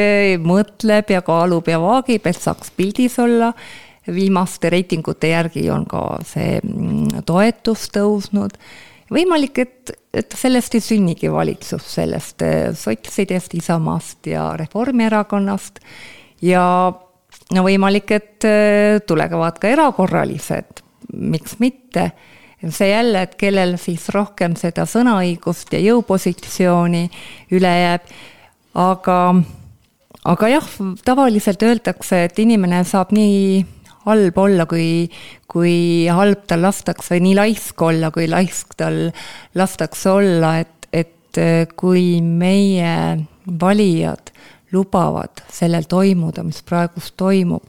mõtleb 0.45 1.13
ja 1.15 1.23
kaalub 1.25 1.69
ja 1.69 1.81
vaagib, 1.81 2.29
et 2.29 2.41
saaks 2.41 2.73
pildis 2.77 3.19
olla. 3.23 3.53
Viimaste 4.03 4.67
reitingute 4.73 5.29
järgi 5.31 5.69
on 5.71 5.85
ka 5.87 6.01
see 6.27 6.57
mm, 6.59 7.23
toetus 7.29 7.87
tõusnud. 7.95 8.57
võimalik, 9.13 9.61
et, 9.63 9.93
et 10.13 10.35
sellest 10.35 10.75
ei 10.75 10.83
sünnigi 10.83 11.31
valitsus, 11.31 11.85
sellest 11.95 12.43
eh, 12.43 12.73
sotsidest, 12.75 13.55
Isamaast 13.55 14.27
ja 14.27 14.49
Reformierakonnast. 14.59 15.79
Ja 16.43 16.65
no 17.53 17.65
võimalik, 17.67 18.13
et 18.15 18.47
eh, 18.49 19.01
tulevad 19.07 19.59
ka 19.63 19.71
erakorralised, 19.73 20.83
miks 21.13 21.59
mitte? 21.63 22.13
See 22.63 22.93
jälle, 22.93 23.25
et 23.27 23.33
kellel 23.35 23.75
siis 23.81 24.05
rohkem 24.15 24.55
seda 24.55 24.85
sõnaõigust 24.87 25.73
ja 25.75 25.81
jõupositsiooni 25.83 27.09
üle 27.59 27.73
jääb, 27.75 28.13
aga, 28.79 29.17
aga 30.31 30.51
jah, 30.53 30.69
tavaliselt 31.03 31.65
öeldakse, 31.67 32.21
et 32.29 32.39
inimene 32.39 32.85
saab 32.87 33.11
nii 33.17 33.65
halb 34.07 34.39
olla, 34.39 34.69
kui, 34.71 35.11
kui 35.51 36.07
halb 36.07 36.47
tal 36.51 36.63
lastakse 36.63 37.17
või 37.17 37.25
nii 37.27 37.37
laisk 37.41 37.83
olla, 37.83 38.13
kui 38.15 38.29
laisk 38.31 38.79
tal 38.79 39.09
lastakse 39.59 40.15
olla, 40.15 40.57
et, 40.63 40.89
et 40.95 41.43
äh, 41.43 41.67
kui 41.75 42.21
meie 42.23 42.95
valijad 43.59 44.31
lubavad 44.73 45.43
sellel 45.53 45.89
toimuda, 45.89 46.45
mis 46.47 46.63
praegust 46.67 47.17
toimub, 47.21 47.65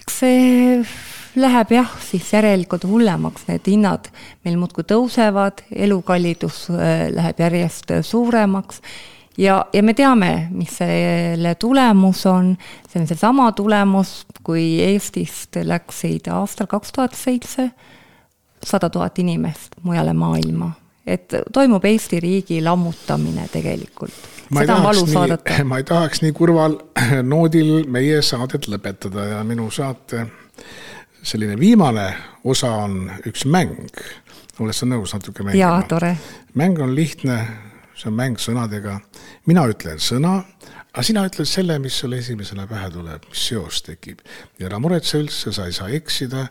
eks 0.00 0.18
see 0.22 0.82
läheb 1.40 1.72
jah, 1.76 1.94
siis 2.02 2.32
järelikult 2.34 2.84
hullemaks, 2.88 3.46
need 3.48 3.68
hinnad 3.70 4.10
meil 4.44 4.58
muudkui 4.58 4.84
tõusevad, 4.88 5.64
elukallidus 5.70 6.66
äh, 6.74 7.08
läheb 7.14 7.40
järjest 7.46 7.94
suuremaks 8.06 8.82
ja, 9.38 9.64
ja 9.72 9.82
me 9.82 9.94
teame, 9.94 10.48
mis 10.50 10.76
selle 10.80 11.54
tulemus 11.60 12.24
on, 12.26 12.54
see 12.88 13.00
on 13.02 13.08
seesama 13.10 13.50
tulemus, 13.56 14.24
kui 14.46 14.80
Eestist 14.82 15.60
läksid 15.64 16.30
aastal 16.32 16.70
kaks 16.70 16.92
tuhat 16.96 17.16
seitse 17.18 17.70
sada 18.64 18.90
tuhat 18.90 19.18
inimest 19.18 19.80
mujale 19.82 20.12
maailma. 20.12 20.72
et 21.06 21.32
toimub 21.52 21.84
Eesti 21.84 22.20
riigi 22.20 22.60
lammutamine 22.62 23.48
tegelikult. 23.52 24.12
Ma 24.50 24.64
ei, 24.64 24.66
tahaks 24.70 25.02
nii, 25.06 25.64
ma 25.70 25.80
ei 25.80 25.88
tahaks 25.88 26.22
nii 26.22 26.36
kurval 26.36 26.78
noodil 27.32 27.86
meie 27.90 28.22
saadet 28.22 28.68
lõpetada 28.70 29.28
ja 29.34 29.40
minu 29.46 29.70
saate 29.74 30.26
selline 31.22 31.58
viimane 31.60 32.06
osa 32.44 32.70
on 32.84 33.10
üks 33.28 33.44
mäng. 33.44 33.90
oled 34.60 34.76
sa 34.76 34.86
nõus 34.86 35.14
natuke 35.16 35.44
mängima? 35.44 35.60
jaa, 35.60 35.82
tore. 35.88 36.14
mäng 36.54 36.80
on 36.80 36.94
lihtne 36.94 37.40
see 38.00 38.10
on 38.10 38.16
mäng 38.16 38.38
sõnadega. 38.40 38.98
mina 39.46 39.64
ütlen 39.68 40.00
sõna, 40.00 40.40
aga 40.92 41.04
sina 41.04 41.24
ütled 41.28 41.48
selle, 41.48 41.78
mis 41.82 41.98
sulle 42.00 42.20
esimesena 42.22 42.66
pähe 42.70 42.90
tuleb, 42.94 43.26
mis 43.28 43.48
seos 43.50 43.82
tekib. 43.86 44.22
ja 44.58 44.68
ära 44.70 44.80
muretse 44.80 45.20
üldse, 45.20 45.52
sa 45.52 45.66
ei 45.66 45.76
saa 45.76 45.90
eksida. 45.96 46.48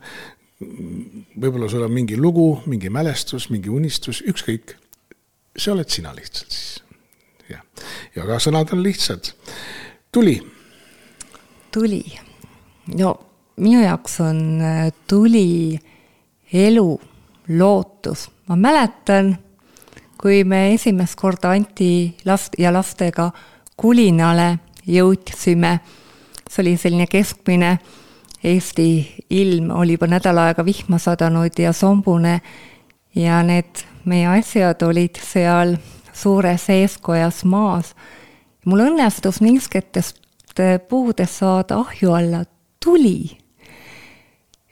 võib-olla 0.59 1.69
sul 1.71 1.85
on 1.85 1.93
mingi 1.93 2.17
lugu, 2.17 2.61
mingi 2.67 2.89
mälestus, 2.89 3.49
mingi 3.49 3.69
unistus, 3.69 4.21
ükskõik. 4.21 4.75
see 5.57 5.73
oled 5.73 5.89
sina 5.89 6.13
lihtsalt 6.15 6.51
siis. 6.51 6.83
Jah, 7.49 7.61
ja 8.15 8.25
ka 8.27 8.39
sõnad 8.39 8.73
on 8.73 8.83
lihtsad. 8.83 9.31
tuli. 10.11 10.39
tuli. 11.71 12.03
no 12.95 13.13
minu 13.59 13.83
jaoks 13.83 14.19
on 14.23 14.61
äh, 14.61 14.87
tuli 15.07 15.79
elu, 16.53 16.89
lootus. 17.47 18.29
ma 18.47 18.55
mäletan 18.55 19.37
kui 20.19 20.43
me 20.43 20.73
esimest 20.73 21.15
korda 21.19 21.53
Anti 21.55 22.15
last 22.25 22.57
ja 22.59 22.73
lastega 22.73 23.29
Kulinale 23.79 24.57
jõudsime, 24.89 25.77
see 26.49 26.63
oli 26.65 26.75
selline 26.77 27.07
keskmine 27.07 27.77
Eesti 28.43 28.89
ilm, 29.35 29.71
oli 29.75 29.95
juba 29.95 30.07
nädal 30.11 30.39
aega 30.43 30.63
vihma 30.67 30.99
sadanud 30.99 31.59
ja 31.59 31.71
sombune 31.75 32.39
ja 33.15 33.39
need 33.43 33.83
meie 34.07 34.27
asjad 34.31 34.83
olid 34.87 35.19
seal 35.23 35.75
suures 36.13 36.69
eeskojas 36.69 37.43
maas. 37.43 37.95
mul 38.65 38.85
õnnestus 38.89 39.41
niisketest 39.41 40.17
puudest 40.89 41.39
saada 41.39 41.79
ahju 41.79 42.13
alla 42.13 42.43
tuli. 42.83 43.37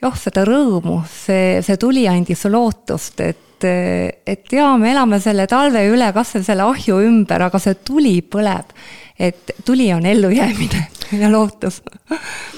jah, 0.02 0.16
seda 0.16 0.44
rõõmu, 0.44 1.02
see, 1.08 1.60
see 1.62 1.76
tuli 1.76 2.08
andis 2.08 2.44
lootust, 2.44 3.20
et 3.20 3.44
et, 3.64 4.52
jaa, 4.52 4.76
me 4.78 4.92
elame 4.92 5.18
selle 5.22 5.46
talve 5.50 5.80
üle 5.90 6.12
kas 6.14 6.36
või 6.36 6.44
selle 6.46 6.66
ahju 6.68 7.00
ümber, 7.02 7.42
aga 7.48 7.58
see 7.58 7.74
tuli 7.86 8.20
põleb. 8.22 8.74
et 9.18 9.50
tuli 9.64 9.92
on 9.92 10.06
ellujäämine 10.06 10.86
ja 11.22 11.30
lootus. 11.30 11.82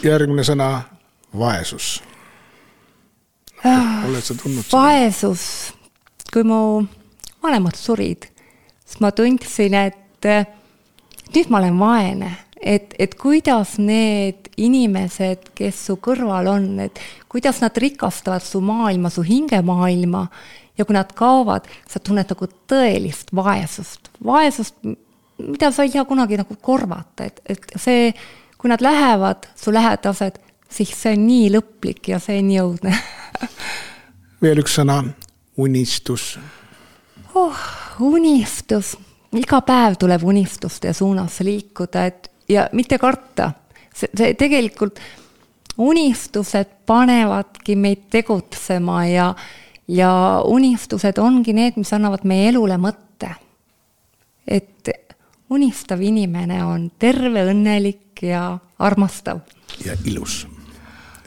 järgmine 0.02 0.44
sõna, 0.44 0.70
vaesus. 1.38 2.02
oled 3.64 4.22
sa 4.22 4.34
tundnud 4.34 4.64
seda? 4.64 4.76
vaesus, 4.76 5.44
kui 6.32 6.44
mu 6.44 6.84
vanemad 7.42 7.76
surid, 7.76 8.29
siis 8.90 9.00
ma 9.02 9.12
tundsin, 9.14 9.74
et 9.78 10.26
nüüd 11.34 11.50
ma 11.50 11.60
olen 11.60 11.76
vaene. 11.78 12.30
Et, 12.60 12.92
et 13.00 13.14
kuidas 13.16 13.78
need 13.80 14.50
inimesed, 14.60 15.46
kes 15.56 15.78
su 15.86 15.94
kõrval 16.02 16.50
on, 16.50 16.66
et 16.84 16.98
kuidas 17.30 17.62
nad 17.62 17.76
rikastavad 17.80 18.44
su 18.44 18.60
maailma, 18.60 19.08
su 19.08 19.24
hingemaailma. 19.24 20.26
Ja 20.76 20.84
kui 20.88 20.96
nad 20.96 21.12
kaovad, 21.16 21.68
sa 21.88 22.00
tunned 22.02 22.28
nagu 22.28 22.48
tõelist 22.68 23.32
vaesust, 23.36 24.10
vaesust, 24.24 24.76
mida 25.40 25.70
sa 25.72 25.84
ei 25.84 25.92
saa 25.92 26.06
kunagi 26.08 26.38
nagu 26.40 26.56
korvata, 26.60 27.26
et, 27.28 27.40
et 27.52 27.74
see, 27.80 28.12
kui 28.60 28.72
nad 28.72 28.80
lähevad, 28.84 29.48
su 29.60 29.72
lähedased, 29.72 30.40
siis 30.72 30.94
see 30.96 31.16
on 31.16 31.26
nii 31.26 31.50
lõplik 31.56 32.12
ja 32.12 32.20
see 32.22 32.40
on 32.40 32.48
nii 32.48 32.62
õudne. 32.64 32.96
Veel 34.40 34.64
üks 34.64 34.80
sõna, 34.80 35.02
unistus. 35.60 36.34
Oh,. 37.36 37.68
Unistus, 38.00 38.96
iga 39.36 39.60
päev 39.66 39.96
tuleb 40.00 40.24
unistuste 40.24 40.92
suunas 40.92 41.40
liikuda, 41.40 42.04
et 42.06 42.30
ja 42.48 42.68
mitte 42.72 42.98
karta. 42.98 43.52
see, 43.94 44.08
see 44.16 44.34
tegelikult, 44.34 45.00
unistused 45.78 46.68
panevadki 46.86 47.76
meid 47.76 48.08
tegutsema 48.10 49.04
ja 49.06 49.34
ja 49.90 50.42
unistused 50.46 51.18
ongi 51.18 51.52
need, 51.52 51.76
mis 51.76 51.92
annavad 51.92 52.24
meie 52.24 52.48
elule 52.52 52.76
mõtte. 52.78 53.34
et 54.48 54.88
unistav 55.50 56.00
inimene 56.02 56.62
on 56.64 56.90
terve, 56.98 57.44
õnnelik 57.52 58.22
ja 58.22 58.58
armastav. 58.78 59.40
ja 59.84 59.96
ilus, 60.04 60.46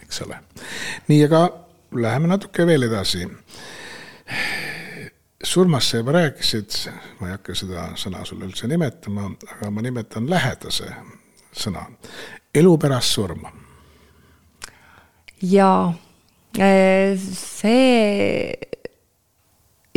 eks 0.01 0.21
ole. 0.21 0.39
nii, 1.07 1.23
aga 1.25 1.43
läheme 1.93 2.27
natuke 2.27 2.65
veel 2.67 2.87
edasi. 2.89 3.27
Surmast 5.43 5.91
sa 5.91 5.97
juba 5.97 6.11
rääkisid, 6.11 6.77
ma 7.19 7.27
ei 7.27 7.35
hakka 7.35 7.55
seda 7.55 7.89
sõna 7.99 8.23
sulle 8.25 8.47
üldse 8.47 8.67
nimetama, 8.67 9.31
aga 9.55 9.71
ma 9.71 9.81
nimetan 9.81 10.29
lähedase 10.29 10.93
sõna. 11.51 11.85
elu 12.55 12.77
pärast 12.77 13.13
surma. 13.17 13.51
jaa 15.41 15.93
Äh, 16.59 17.17
see 17.17 18.53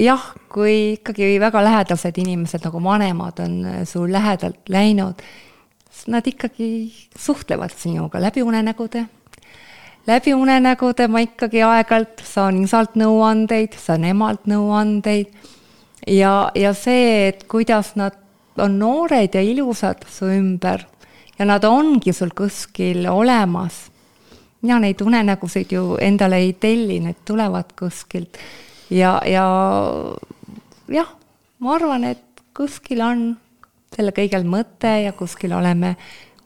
jah, 0.01 0.23
kui 0.49 0.97
ikkagi 0.97 1.35
väga 1.41 1.61
lähedased 1.61 2.17
inimesed 2.23 2.65
nagu 2.65 2.81
vanemad 2.81 3.43
on 3.45 3.59
sul 3.85 4.09
lähedalt 4.13 4.71
läinud, 4.73 5.21
nad 6.09 6.25
ikkagi 6.25 6.89
suhtlevad 7.19 7.77
sinuga 7.77 8.21
läbi 8.21 8.43
unenägude. 8.43 9.05
Läbi 10.07 10.35
unenägude 10.35 11.09
ma 11.09 11.23
ikkagi 11.25 11.62
aeg-ajalt 11.66 12.23
saan 12.25 12.62
isalt 12.64 12.95
nõuandeid, 12.99 13.75
saan 13.81 14.05
emalt 14.05 14.47
nõuandeid. 14.47 15.33
Ja, 16.07 16.51
ja 16.55 16.71
see, 16.77 17.29
et 17.29 17.45
kuidas 17.51 17.95
nad 17.99 18.14
on 18.62 18.79
noored 18.79 19.35
ja 19.35 19.42
ilusad 19.42 20.05
su 20.11 20.29
ümber 20.31 20.85
ja 21.38 21.45
nad 21.49 21.64
ongi 21.64 22.12
sul 22.12 22.31
kuskil 22.37 23.07
olemas. 23.11 23.87
Mina 24.62 24.79
neid 24.83 25.03
unenägusid 25.03 25.73
ju 25.73 25.97
endale 26.01 26.38
ei 26.42 26.53
telli, 26.61 27.01
need 27.01 27.25
tulevad 27.29 27.75
kuskilt. 27.79 28.38
Ja, 28.90 29.19
ja 29.27 29.47
jah, 30.88 31.11
ma 31.59 31.75
arvan, 31.75 32.05
et 32.05 32.42
kuskil 32.57 33.03
on 33.05 33.27
selle 33.97 34.14
kõigel 34.16 34.47
mõte 34.49 34.90
ja 35.05 35.12
kuskil 35.16 35.53
oleme, 35.57 35.97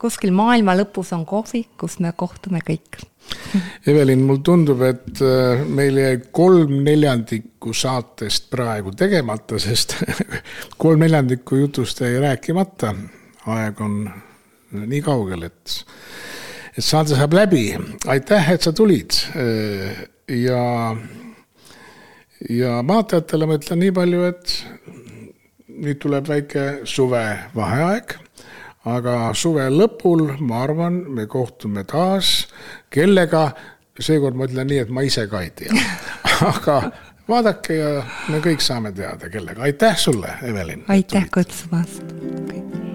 kuskil 0.01 0.33
maailma 0.35 0.75
lõpus 0.79 1.13
on 1.15 1.25
kohvik, 1.29 1.69
kus 1.79 1.99
me 2.01 2.13
kohtume 2.17 2.63
kõik. 2.65 3.01
Evelin, 3.87 4.23
mul 4.25 4.41
tundub, 4.45 4.81
et 4.85 5.21
äh, 5.23 5.61
meil 5.67 5.99
jäi 5.99 6.17
kolm 6.33 6.81
neljandikku 6.85 7.73
saatest 7.77 8.49
praegu 8.51 8.93
tegemata, 8.97 9.59
sest 9.61 9.95
kolm 10.81 11.03
neljandikku 11.05 11.61
jutust 11.61 12.01
jäi 12.01 12.19
rääkimata. 12.23 12.95
aeg 13.51 13.79
on 13.81 14.03
nii 14.71 15.01
kaugel, 15.03 15.47
et, 15.47 15.77
et 16.75 16.85
saade 16.85 17.15
saab 17.15 17.33
läbi. 17.37 17.65
aitäh, 18.07 18.51
et 18.51 18.61
sa 18.61 18.73
tulid 18.73 19.15
äh, 19.35 20.03
ja, 20.27 20.95
ja 22.49 22.81
vaatajatele 22.87 23.47
ma 23.47 23.59
ütlen 23.59 23.83
nii 23.85 23.95
palju, 23.95 24.23
et 24.31 24.57
nüüd 25.81 25.99
tuleb 26.03 26.27
väike 26.29 26.65
suvevaheaeg, 26.89 28.15
aga 28.89 29.15
suve 29.37 29.67
lõpul, 29.69 30.25
ma 30.39 30.63
arvan, 30.65 31.01
me 31.13 31.27
kohtume 31.29 31.83
taas, 31.89 32.47
kellega, 32.93 33.51
seekord 33.99 34.37
ma 34.37 34.49
ütlen 34.49 34.71
nii, 34.71 34.81
et 34.85 34.93
ma 34.93 35.05
ise 35.05 35.27
ka 35.29 35.43
ei 35.45 35.51
tea. 35.55 35.85
aga 36.53 36.79
vaadake 37.29 37.77
ja 37.77 37.91
me 38.31 38.41
kõik 38.43 38.63
saame 38.65 38.93
teada, 38.95 39.29
kellega. 39.29 39.61
aitäh 39.69 39.97
sulle, 39.97 40.37
Evelin. 40.47 40.85
aitäh 40.89 41.29
kutsumast 41.33 42.90